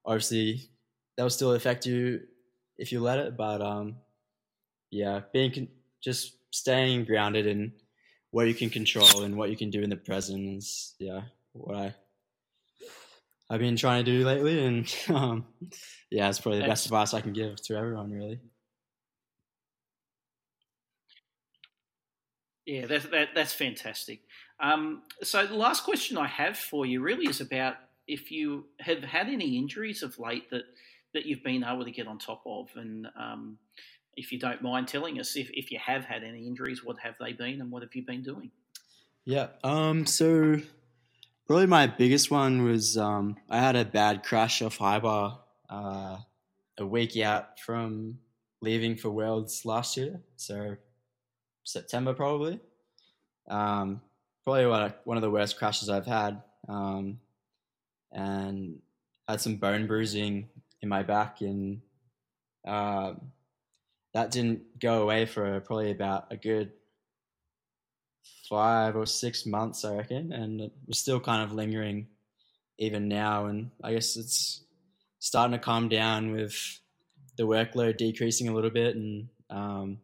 obviously, 0.06 0.70
that 1.16 1.24
will 1.24 1.30
still 1.30 1.52
affect 1.54 1.86
you 1.86 2.22
if 2.78 2.92
you 2.92 3.00
let 3.00 3.20
it, 3.20 3.36
but 3.36 3.62
um, 3.62 3.96
yeah, 4.90 5.22
being 5.32 5.52
con- 5.52 5.68
just 6.02 6.36
staying 6.52 7.04
grounded 7.04 7.46
and 7.46 7.72
what 8.38 8.46
you 8.46 8.54
can 8.54 8.70
control 8.70 9.24
and 9.24 9.36
what 9.36 9.50
you 9.50 9.56
can 9.56 9.68
do 9.68 9.82
in 9.82 9.90
the 9.90 9.96
present 9.96 10.58
is 10.58 10.94
yeah 11.00 11.22
what 11.54 11.76
I 11.76 11.94
I've 13.50 13.58
been 13.58 13.76
trying 13.76 14.04
to 14.04 14.10
do 14.12 14.24
lately, 14.24 14.64
and 14.64 14.96
um, 15.08 15.46
yeah, 16.10 16.28
it's 16.28 16.38
probably 16.38 16.60
the 16.60 16.66
best 16.66 16.84
advice 16.84 17.14
I 17.14 17.22
can 17.22 17.32
give 17.32 17.56
to 17.62 17.76
everyone, 17.76 18.12
really. 18.12 18.40
Yeah, 22.66 22.84
that's 22.84 23.06
that, 23.06 23.30
that's 23.34 23.54
fantastic. 23.54 24.20
Um, 24.60 25.02
so 25.22 25.46
the 25.46 25.54
last 25.54 25.82
question 25.84 26.18
I 26.18 26.26
have 26.26 26.58
for 26.58 26.84
you 26.84 27.00
really 27.00 27.26
is 27.26 27.40
about 27.40 27.76
if 28.06 28.30
you 28.30 28.66
have 28.80 29.02
had 29.02 29.28
any 29.28 29.56
injuries 29.56 30.02
of 30.02 30.18
late 30.18 30.50
that 30.50 30.64
that 31.14 31.24
you've 31.24 31.42
been 31.42 31.64
able 31.64 31.86
to 31.86 31.90
get 31.90 32.06
on 32.06 32.18
top 32.18 32.42
of, 32.44 32.68
and 32.76 33.06
um, 33.18 33.56
if 34.18 34.32
you 34.32 34.38
don't 34.38 34.60
mind 34.60 34.88
telling 34.88 35.20
us 35.20 35.36
if, 35.36 35.48
if 35.54 35.70
you 35.70 35.78
have 35.78 36.04
had 36.04 36.24
any 36.24 36.46
injuries, 36.46 36.84
what 36.84 36.98
have 36.98 37.14
they 37.20 37.32
been 37.32 37.60
and 37.60 37.70
what 37.70 37.82
have 37.82 37.94
you 37.94 38.04
been 38.04 38.22
doing? 38.22 38.50
Yeah. 39.24 39.48
Um, 39.62 40.06
so 40.06 40.60
probably 41.46 41.66
my 41.66 41.86
biggest 41.86 42.30
one 42.30 42.64
was 42.64 42.98
um, 42.98 43.36
I 43.48 43.60
had 43.60 43.76
a 43.76 43.84
bad 43.84 44.24
crash 44.24 44.60
off 44.60 44.78
high 44.78 44.98
bar 44.98 45.38
uh, 45.70 46.18
a 46.78 46.86
week 46.86 47.16
out 47.18 47.60
from 47.60 48.18
leaving 48.60 48.96
for 48.96 49.10
Worlds 49.10 49.64
last 49.64 49.96
year. 49.96 50.20
So 50.36 50.76
September 51.62 52.12
probably. 52.12 52.58
Um, 53.48 54.00
probably 54.44 54.66
one, 54.66 54.94
one 55.04 55.16
of 55.16 55.22
the 55.22 55.30
worst 55.30 55.58
crashes 55.58 55.88
I've 55.88 56.06
had. 56.06 56.42
Um, 56.68 57.20
and 58.10 58.80
had 59.28 59.40
some 59.40 59.56
bone 59.56 59.86
bruising 59.86 60.48
in 60.82 60.88
my 60.88 61.02
back 61.02 61.40
and 61.40 61.82
uh, 62.66 63.12
that 64.18 64.32
didn't 64.32 64.80
go 64.80 65.02
away 65.02 65.26
for 65.26 65.60
probably 65.60 65.92
about 65.92 66.26
a 66.32 66.36
good 66.36 66.72
five 68.48 68.96
or 68.96 69.06
six 69.06 69.46
months, 69.46 69.84
I 69.84 69.94
reckon, 69.94 70.32
and 70.32 70.60
it 70.60 70.72
was 70.88 70.98
still 70.98 71.20
kind 71.20 71.42
of 71.42 71.52
lingering 71.52 72.08
even 72.78 73.06
now. 73.06 73.46
And 73.46 73.70
I 73.82 73.92
guess 73.92 74.16
it's 74.16 74.64
starting 75.20 75.52
to 75.52 75.64
calm 75.64 75.88
down 75.88 76.32
with 76.32 76.80
the 77.36 77.44
workload 77.44 77.96
decreasing 77.96 78.48
a 78.48 78.54
little 78.54 78.70
bit, 78.70 78.96
and 78.96 79.28
um, 79.50 79.98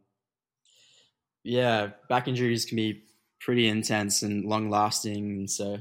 yeah, 1.43 1.89
back 2.09 2.29
injuries 2.29 2.67
can 2.67 2.77
be 2.77 3.03
pretty 3.41 3.67
intense 3.67 4.23
and 4.23 4.45
long 4.45 4.71
lasting, 4.71 5.17
and 5.17 5.51
so 5.51 5.79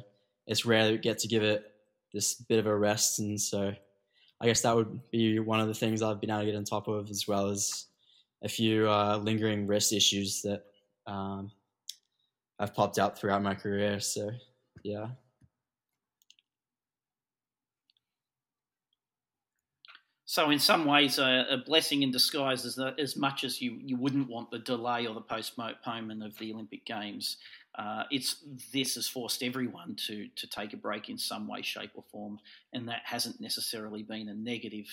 it's 0.48 0.66
rare 0.66 0.86
that 0.86 0.92
we 0.92 0.98
get 0.98 1.20
to 1.20 1.28
give 1.28 1.44
it 1.44 1.64
this 2.14 2.34
bit 2.34 2.58
of 2.58 2.66
a 2.66 2.76
rest. 2.76 3.20
And 3.20 3.40
so 3.40 3.74
I 4.42 4.46
guess 4.48 4.62
that 4.62 4.76
would 4.76 5.12
be 5.12 5.38
one 5.38 5.60
of 5.60 5.68
the 5.68 5.74
things 5.76 6.02
I've 6.02 6.20
been 6.20 6.32
able 6.32 6.40
to 6.40 6.46
get 6.48 6.56
on 6.56 6.64
top 6.64 6.88
of, 6.88 7.12
as 7.12 7.28
well 7.28 7.50
as 7.52 7.86
a 8.44 8.50
few 8.50 8.89
uh, 8.89 9.18
lingering 9.18 9.66
wrist 9.66 9.94
issues 9.94 10.41
that 10.41 10.66
um, 11.08 11.52
have 12.60 12.74
popped 12.74 13.00
up 13.00 13.18
throughout 13.18 13.41
my 13.41 13.56
career. 13.56 14.00
So 14.00 14.32
yeah. 14.84 15.08
So, 20.34 20.50
in 20.50 20.58
some 20.58 20.86
ways, 20.86 21.20
a, 21.20 21.46
a 21.52 21.58
blessing 21.58 22.02
in 22.02 22.10
disguise 22.10 22.66
is 22.66 22.74
that 22.78 23.00
as 23.00 23.16
much 23.16 23.44
as 23.44 23.62
you, 23.62 23.78
you 23.80 23.98
wouldn't 23.98 24.28
want 24.28 24.50
the 24.50 24.58
delay 24.58 25.06
or 25.06 25.14
the 25.14 25.22
postponement 25.22 26.24
of 26.24 26.36
the 26.39 26.52
Olympic 26.52 26.86
Games, 26.86 27.38
uh, 27.78 28.06
it's 28.10 28.44
this 28.74 28.96
has 28.96 29.08
forced 29.08 29.44
everyone 29.44 29.96
to 30.08 30.28
to 30.36 30.48
take 30.48 30.74
a 30.74 30.78
break 30.78 31.08
in 31.08 31.20
some 31.20 31.48
way, 31.48 31.62
shape, 31.62 31.91
or 31.94 32.04
form, 32.12 32.39
and 32.74 32.88
that 32.88 33.02
hasn't 33.04 33.41
necessarily 33.41 34.02
been 34.02 34.28
a 34.28 34.34
negative 34.34 34.88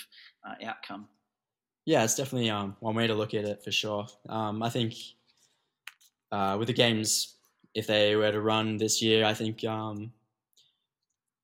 uh, 0.46 0.62
outcome. 0.62 1.08
Yeah, 1.90 2.04
it's 2.04 2.14
definitely 2.14 2.50
um, 2.50 2.76
one 2.78 2.94
way 2.94 3.08
to 3.08 3.14
look 3.14 3.34
at 3.34 3.44
it 3.44 3.64
for 3.64 3.72
sure. 3.72 4.06
Um, 4.28 4.62
I 4.62 4.70
think 4.70 4.94
uh, 6.30 6.54
with 6.56 6.68
the 6.68 6.72
games, 6.72 7.34
if 7.74 7.88
they 7.88 8.14
were 8.14 8.30
to 8.30 8.40
run 8.40 8.76
this 8.76 9.02
year, 9.02 9.24
I 9.24 9.34
think 9.34 9.64
um, 9.64 10.12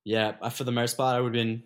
yeah, 0.05 0.47
for 0.47 0.63
the 0.63 0.71
most 0.71 0.95
part, 0.95 1.17
I 1.17 1.19
would 1.19 1.35
have 1.35 1.45
been 1.45 1.63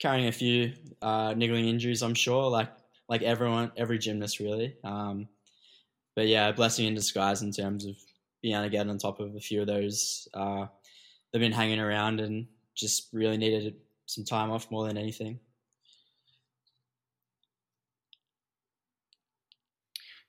carrying 0.00 0.26
a 0.26 0.32
few 0.32 0.72
uh, 1.02 1.34
niggling 1.36 1.68
injuries, 1.68 2.02
I'm 2.02 2.14
sure, 2.14 2.48
like 2.48 2.70
like 3.10 3.20
everyone, 3.20 3.72
every 3.76 3.98
gymnast 3.98 4.40
really. 4.40 4.76
Um, 4.82 5.28
but 6.16 6.28
yeah, 6.28 6.50
blessing 6.52 6.86
in 6.86 6.94
disguise 6.94 7.42
in 7.42 7.52
terms 7.52 7.84
of 7.84 7.94
being 8.40 8.54
able 8.54 8.64
to 8.64 8.70
get 8.70 8.88
on 8.88 8.96
top 8.96 9.20
of 9.20 9.36
a 9.36 9.40
few 9.40 9.60
of 9.60 9.66
those. 9.66 10.28
Uh, 10.32 10.64
they've 11.30 11.42
been 11.42 11.52
hanging 11.52 11.78
around 11.78 12.20
and 12.20 12.46
just 12.74 13.10
really 13.12 13.36
needed 13.36 13.74
some 14.06 14.24
time 14.24 14.50
off 14.50 14.70
more 14.70 14.86
than 14.86 14.96
anything. 14.96 15.40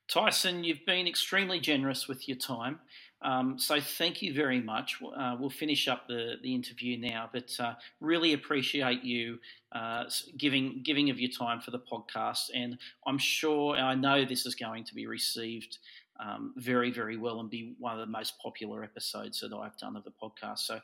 Tyson, 0.09 0.63
you've 0.63 0.85
been 0.87 1.07
extremely 1.07 1.59
generous 1.59 2.07
with 2.07 2.27
your 2.27 2.37
time. 2.37 2.79
Um, 3.21 3.59
so 3.59 3.79
thank 3.79 4.21
you 4.21 4.33
very 4.33 4.61
much. 4.61 4.97
Uh, 5.15 5.35
we'll 5.39 5.49
finish 5.49 5.87
up 5.87 6.07
the, 6.07 6.35
the 6.41 6.55
interview 6.55 6.97
now, 6.97 7.29
but 7.31 7.55
uh, 7.59 7.73
really 7.99 8.33
appreciate 8.33 9.03
you 9.03 9.39
uh, 9.71 10.05
giving 10.37 10.81
giving 10.83 11.09
of 11.09 11.19
your 11.19 11.29
time 11.29 11.59
for 11.61 11.71
the 11.71 11.79
podcast. 11.79 12.49
And 12.55 12.77
I'm 13.05 13.17
sure, 13.17 13.75
I 13.75 13.93
know 13.93 14.25
this 14.25 14.45
is 14.45 14.55
going 14.55 14.85
to 14.85 14.95
be 14.95 15.05
received 15.05 15.77
um, 16.19 16.53
very, 16.57 16.91
very 16.91 17.17
well 17.17 17.39
and 17.39 17.49
be 17.49 17.75
one 17.77 17.93
of 17.93 17.99
the 17.99 18.11
most 18.11 18.39
popular 18.41 18.83
episodes 18.83 19.41
that 19.41 19.53
I've 19.53 19.77
done 19.77 19.95
of 19.95 20.05
the 20.05 20.11
podcast. 20.11 20.59
So 20.59 20.79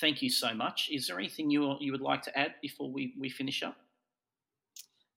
thank 0.00 0.22
you 0.22 0.30
so 0.30 0.54
much. 0.54 0.88
Is 0.90 1.06
there 1.06 1.18
anything 1.18 1.50
you 1.50 1.76
you 1.80 1.92
would 1.92 2.00
like 2.00 2.22
to 2.22 2.38
add 2.38 2.54
before 2.62 2.90
we, 2.90 3.14
we 3.18 3.28
finish 3.28 3.62
up? 3.62 3.76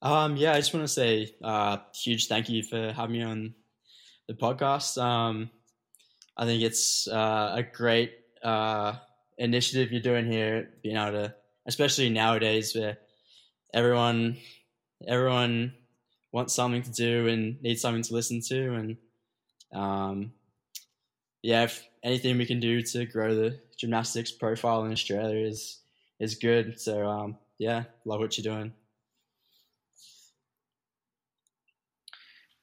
Um, 0.04 0.36
yeah, 0.36 0.51
I 0.51 0.58
just 0.58 0.74
want 0.74 0.86
to 0.86 0.93
say 0.93 1.34
uh, 1.41 1.78
huge 1.95 2.28
thank 2.28 2.49
you 2.49 2.62
for 2.62 2.91
having 2.91 3.14
me 3.14 3.24
on 3.24 3.56
the 4.28 4.34
podcast. 4.34 5.01
Um, 5.01 5.49
I 6.36 6.43
think 6.43 6.62
it's 6.62 7.08
uh, 7.08 7.54
a 7.56 7.64
great 7.64 8.12
uh, 8.43 8.95
initiative 9.38 9.93
you're 9.93 10.01
doing 10.01 10.30
here, 10.30 10.72
being 10.84 10.97
able 10.97 11.14
to, 11.14 11.36
especially 11.66 12.10
nowadays 12.10 12.76
where 12.76 12.97
everyone 13.74 14.39
everyone 15.08 15.74
wants 16.34 16.54
something 16.54 16.82
to 16.82 16.91
do 16.91 17.30
and 17.30 17.62
needs 17.62 17.80
something 17.80 18.04
to 18.04 18.14
listen 18.14 18.41
to, 18.49 18.74
and 18.74 18.97
um, 19.74 20.34
yeah, 21.41 21.64
if 21.64 21.88
anything 22.04 22.38
we 22.38 22.45
can 22.45 22.60
do 22.60 22.82
to 22.82 23.06
grow 23.06 23.36
the 23.36 23.58
gymnastics 23.78 24.34
profile 24.34 24.84
in 24.84 24.91
Australia 24.91 25.47
is 25.47 25.80
is 26.20 26.36
good. 26.36 26.78
So 26.78 27.08
um, 27.08 27.38
yeah, 27.58 27.84
love 28.04 28.20
what 28.20 28.38
you're 28.38 28.54
doing. 28.54 28.74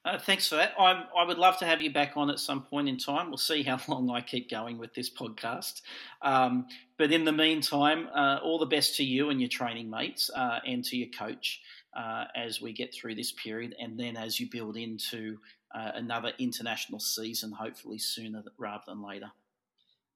Uh, 0.02 0.18
thanks 0.18 0.48
for 0.48 0.56
that. 0.56 0.72
I, 0.78 1.04
I 1.16 1.24
would 1.26 1.36
love 1.36 1.58
to 1.58 1.66
have 1.66 1.82
you 1.82 1.92
back 1.92 2.16
on 2.16 2.30
at 2.30 2.38
some 2.38 2.62
point 2.62 2.88
in 2.88 2.96
time. 2.96 3.28
We'll 3.28 3.36
see 3.36 3.62
how 3.62 3.78
long 3.88 4.10
I 4.10 4.22
keep 4.22 4.50
going 4.50 4.78
with 4.78 4.94
this 4.94 5.10
podcast. 5.10 5.82
Um, 6.22 6.66
but 6.96 7.12
in 7.12 7.24
the 7.24 7.32
meantime, 7.32 8.08
uh, 8.14 8.38
all 8.42 8.58
the 8.58 8.66
best 8.66 8.96
to 8.96 9.04
you 9.04 9.28
and 9.28 9.40
your 9.40 9.50
training 9.50 9.90
mates 9.90 10.30
uh, 10.34 10.60
and 10.66 10.82
to 10.84 10.96
your 10.96 11.10
coach 11.10 11.60
uh, 11.94 12.24
as 12.34 12.62
we 12.62 12.72
get 12.72 12.94
through 12.94 13.14
this 13.14 13.32
period 13.32 13.74
and 13.78 13.98
then 14.00 14.16
as 14.16 14.40
you 14.40 14.48
build 14.50 14.76
into 14.76 15.38
uh, 15.74 15.90
another 15.94 16.32
international 16.38 16.98
season, 16.98 17.52
hopefully 17.52 17.98
sooner 17.98 18.42
rather 18.56 18.84
than 18.86 19.02
later. 19.02 19.30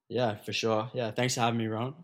Yeah, 0.09 0.37
for 0.37 0.53
sure. 0.53 0.91
Yeah, 0.95 1.11
thanks 1.11 1.35
for 1.35 1.43
having 1.43 1.59
me, 1.59 1.67
Ron. 1.67 1.95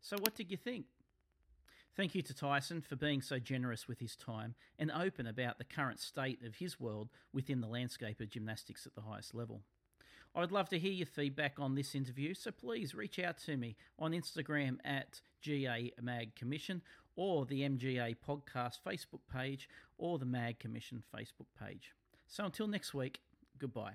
So, 0.00 0.16
what 0.18 0.34
did 0.34 0.50
you 0.50 0.56
think? 0.56 0.84
Thank 1.96 2.16
you 2.16 2.22
to 2.22 2.34
Tyson 2.34 2.80
for 2.80 2.96
being 2.96 3.22
so 3.22 3.38
generous 3.38 3.86
with 3.86 4.00
his 4.00 4.16
time 4.16 4.56
and 4.80 4.90
open 4.90 5.28
about 5.28 5.58
the 5.58 5.64
current 5.64 6.00
state 6.00 6.44
of 6.44 6.56
his 6.56 6.80
world 6.80 7.08
within 7.32 7.60
the 7.60 7.68
landscape 7.68 8.20
of 8.20 8.30
gymnastics 8.30 8.84
at 8.84 8.96
the 8.96 9.02
highest 9.02 9.32
level. 9.32 9.62
I 10.34 10.40
would 10.40 10.50
love 10.50 10.68
to 10.70 10.78
hear 10.78 10.90
your 10.90 11.06
feedback 11.06 11.60
on 11.60 11.76
this 11.76 11.94
interview, 11.94 12.34
so 12.34 12.50
please 12.50 12.96
reach 12.96 13.20
out 13.20 13.38
to 13.46 13.56
me 13.56 13.76
on 13.96 14.10
Instagram 14.10 14.78
at 14.84 15.20
GA 15.40 15.92
Mag 16.02 16.34
Commission 16.34 16.82
or 17.14 17.46
the 17.46 17.60
MGA 17.60 18.16
Podcast 18.26 18.80
Facebook 18.84 19.20
page 19.32 19.68
or 19.96 20.18
the 20.18 20.26
Mag 20.26 20.58
Commission 20.58 21.04
Facebook 21.16 21.46
page. 21.64 21.94
So 22.26 22.44
until 22.44 22.66
next 22.66 22.92
week, 22.92 23.20
goodbye. 23.56 23.94